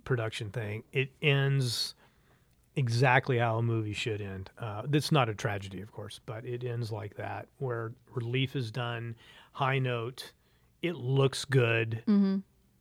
production 0.05 0.51
thing. 0.51 0.85
It 0.93 1.11
ends 1.21 1.97
exactly 2.77 3.39
how 3.39 3.59
a 3.59 3.63
movie 3.63 3.93
should 3.93 4.21
end. 4.21 4.51
Uh, 4.57 4.83
that's 4.87 5.11
not 5.11 5.29
a 5.29 5.35
tragedy, 5.35 5.81
of 5.81 5.91
course, 5.91 6.21
but 6.27 6.45
it 6.45 6.63
ends 6.63 6.93
like 6.93 7.17
that, 7.17 7.49
where 7.59 7.93
relief 8.15 8.55
is 8.55 8.71
done, 8.71 9.17
high 9.53 9.81
note. 9.81 10.31
It 10.81 10.95
looks 10.95 11.45
good 11.45 12.05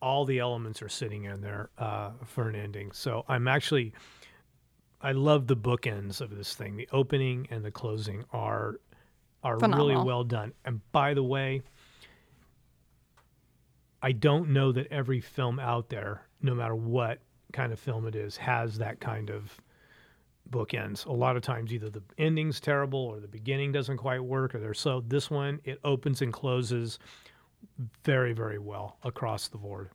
all 0.02 0.26
the 0.26 0.40
elements 0.40 0.82
are 0.82 0.90
sitting 0.90 1.26
in 1.26 1.42
there 1.42 1.70
uh, 1.78 2.12
for 2.26 2.50
an 2.50 2.56
ending. 2.56 2.92
So 2.92 3.26
I'm 3.28 3.48
actually, 3.48 3.94
I 5.02 5.12
love 5.12 5.48
the 5.48 5.58
bookends 5.58 6.22
of 6.22 6.36
this 6.36 6.54
thing. 6.54 6.76
The 6.76 6.88
opening 6.92 7.48
and 7.50 7.64
the 7.64 7.72
closing 7.72 8.24
are 8.32 8.80
are 9.44 9.58
really 9.58 9.96
well 9.96 10.24
done. 10.24 10.52
And 10.66 10.82
by 10.92 11.14
the 11.14 11.24
way, 11.24 11.62
I 14.02 14.12
don't 14.12 14.50
know 14.50 14.72
that 14.72 14.88
every 14.92 15.22
film 15.22 15.60
out 15.60 15.90
there, 15.90 16.28
no 16.42 16.54
matter 16.54 16.76
what 16.76 17.20
kind 17.54 17.72
of 17.72 17.80
film 17.80 18.08
it 18.08 18.16
is, 18.16 18.36
has 18.38 18.78
that 18.80 19.00
kind 19.00 19.30
of 19.30 19.56
bookends. 20.50 21.06
A 21.06 21.12
lot 21.12 21.36
of 21.36 21.44
times, 21.44 21.72
either 21.72 21.90
the 21.90 22.04
ending's 22.18 22.60
terrible 22.60 23.00
or 23.00 23.20
the 23.20 23.28
beginning 23.28 23.72
doesn't 23.72 23.98
quite 23.98 24.24
work, 24.24 24.56
or 24.56 24.74
so 24.74 25.04
this 25.08 25.30
one 25.30 25.60
it 25.64 25.80
opens 25.84 26.22
and 26.22 26.34
closes 26.34 27.00
very 28.04 28.34
very 28.34 28.58
well 28.58 28.98
across 29.04 29.48
the 29.48 29.58
board. 29.58 29.90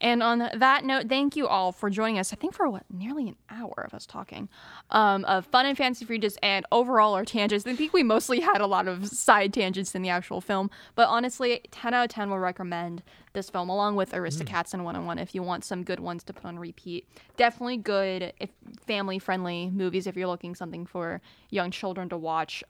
And 0.00 0.22
on 0.22 0.50
that 0.54 0.84
note, 0.84 1.08
thank 1.08 1.34
you 1.34 1.48
all 1.48 1.72
for 1.72 1.90
joining 1.90 2.18
us. 2.18 2.32
I 2.32 2.36
think 2.36 2.54
for 2.54 2.68
what 2.68 2.84
nearly 2.88 3.28
an 3.28 3.36
hour 3.50 3.84
of 3.84 3.94
us 3.94 4.06
talking 4.06 4.48
um, 4.90 5.24
of 5.24 5.46
fun 5.46 5.66
and 5.66 5.76
fancy 5.76 6.18
just 6.18 6.38
and 6.42 6.64
overall 6.70 7.14
our 7.14 7.24
tangents. 7.24 7.66
I 7.66 7.74
think 7.74 7.92
we 7.92 8.02
mostly 8.02 8.40
had 8.40 8.60
a 8.60 8.66
lot 8.66 8.86
of 8.86 9.08
side 9.08 9.52
tangents 9.52 9.94
in 9.94 10.02
the 10.02 10.08
actual 10.08 10.40
film, 10.40 10.70
but 10.94 11.08
honestly, 11.08 11.60
ten 11.70 11.94
out 11.94 12.04
of 12.04 12.10
ten 12.10 12.30
will 12.30 12.38
recommend 12.38 13.02
this 13.32 13.50
film 13.50 13.68
along 13.68 13.96
with 13.96 14.12
Aristocats 14.12 14.72
and 14.72 14.84
One 14.84 14.96
on 14.96 15.06
One 15.06 15.18
if 15.18 15.34
you 15.34 15.42
want 15.42 15.64
some 15.64 15.82
good 15.82 16.00
ones 16.00 16.22
to 16.24 16.32
put 16.32 16.44
on 16.44 16.58
repeat. 16.58 17.08
Definitely 17.36 17.78
good 17.78 18.32
if 18.38 18.50
family 18.86 19.18
friendly 19.18 19.70
movies 19.70 20.06
if 20.06 20.16
you're 20.16 20.28
looking 20.28 20.54
something 20.54 20.86
for 20.86 21.20
young 21.50 21.70
children 21.70 22.08
to 22.10 22.16
watch. 22.16 22.62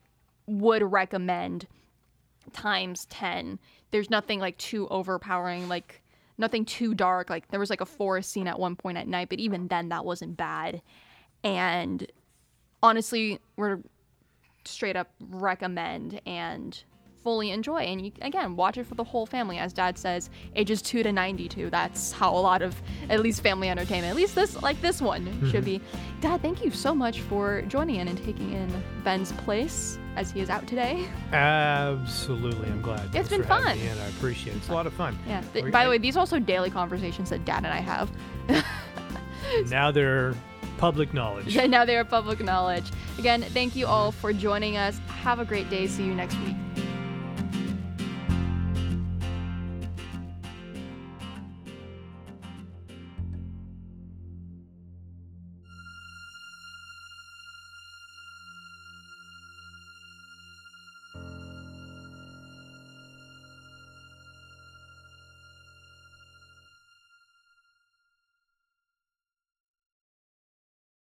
Would 0.47 0.83
recommend 0.83 1.67
times 2.53 3.07
10 3.07 3.59
there's 3.91 4.11
nothing 4.11 4.39
like 4.39 4.57
too 4.59 4.87
overpowering 4.89 5.69
like 5.69 6.03
nothing 6.39 6.65
too 6.65 6.95
dark. 6.95 7.29
Like 7.29 7.49
there 7.49 7.61
was 7.61 7.69
like 7.69 7.81
a 7.81 7.87
forest 7.87 8.31
scene 8.31 8.47
at 8.47 8.59
one 8.59 8.77
point 8.77 8.97
at 8.97 9.09
night 9.09 9.29
but 9.29 9.41
even 9.41 9.69
then 9.69 9.89
that 9.91 10.05
wasn't 10.05 10.37
bad. 10.37 10.81
And 11.43 12.07
honestly 12.83 13.41
we're 13.57 13.81
straight 14.65 14.97
up 14.97 15.11
recommend 15.31 16.21
and 16.27 16.83
fully 17.23 17.51
enjoy 17.51 17.79
and 17.79 18.05
you 18.05 18.13
again 18.23 18.57
watch 18.57 18.79
it 18.79 18.87
for 18.87 18.95
the 18.95 19.05
whole 19.05 19.27
family 19.27 19.59
as 19.59 19.73
dad 19.73 19.99
says 19.99 20.31
ages 20.57 20.81
2 20.83 21.03
to 21.03 21.13
92 21.13 21.71
that's 21.71 22.13
how 22.13 22.35
a 22.35 22.39
lot 22.39 22.63
of 22.63 22.81
at 23.11 23.21
least 23.21 23.43
family 23.43 23.69
entertainment 23.69 24.11
at 24.11 24.17
least 24.17 24.35
this 24.35 24.61
like 24.63 24.81
this 24.81 25.01
one 25.01 25.25
should 25.51 25.65
mm-hmm. 25.65 25.79
be 25.79 25.81
dad 26.21 26.41
thank 26.43 26.65
you 26.65 26.71
so 26.71 26.95
much 26.95 27.21
for 27.23 27.63
joining 27.63 27.97
in 27.97 28.09
and 28.09 28.23
taking 28.25 28.53
in 28.53 28.83
ben's 29.05 29.33
place 29.33 29.99
as 30.17 30.31
he 30.31 30.41
is 30.41 30.51
out 30.51 30.67
today 30.67 31.09
Absolutely, 31.33 32.69
I'm 32.69 32.83
glad. 32.83 33.15
It's 33.15 33.29
been 33.29 33.45
fun. 33.45 33.79
in. 33.79 33.99
I 33.99 34.09
appreciate 34.09 34.55
it. 34.55 34.57
It's 34.57 34.69
a 34.69 34.73
lot 34.73 34.87
of 34.87 34.93
fun. 34.93 35.19
Yeah. 35.27 35.43
Th- 35.53 35.71
by 35.71 35.85
the 35.85 35.91
way, 35.91 35.99
these 35.99 36.17
are 36.17 36.21
also 36.21 36.39
daily 36.39 36.71
conversations 36.71 37.31
that 37.31 37.45
Dad 37.45 37.59
and 37.59 37.69
I 37.69 37.81
have. 37.81 38.11
now 39.71 39.91
they're 39.91 40.35
public 40.79 41.13
knowledge. 41.13 41.57
And 41.57 41.71
now 41.71 41.85
they 41.85 41.97
are 41.97 42.05
public 42.05 42.41
knowledge. 42.41 42.91
Again, 43.19 43.43
thank 43.43 43.77
you 43.77 43.87
all 43.87 44.13
for 44.13 44.33
joining 44.33 44.77
us. 44.77 44.99
Have 45.23 45.41
a 45.41 45.45
great 45.45 45.69
day. 45.69 45.87
See 45.87 46.05
you 46.05 46.15
next 46.15 46.39
week. 46.41 46.57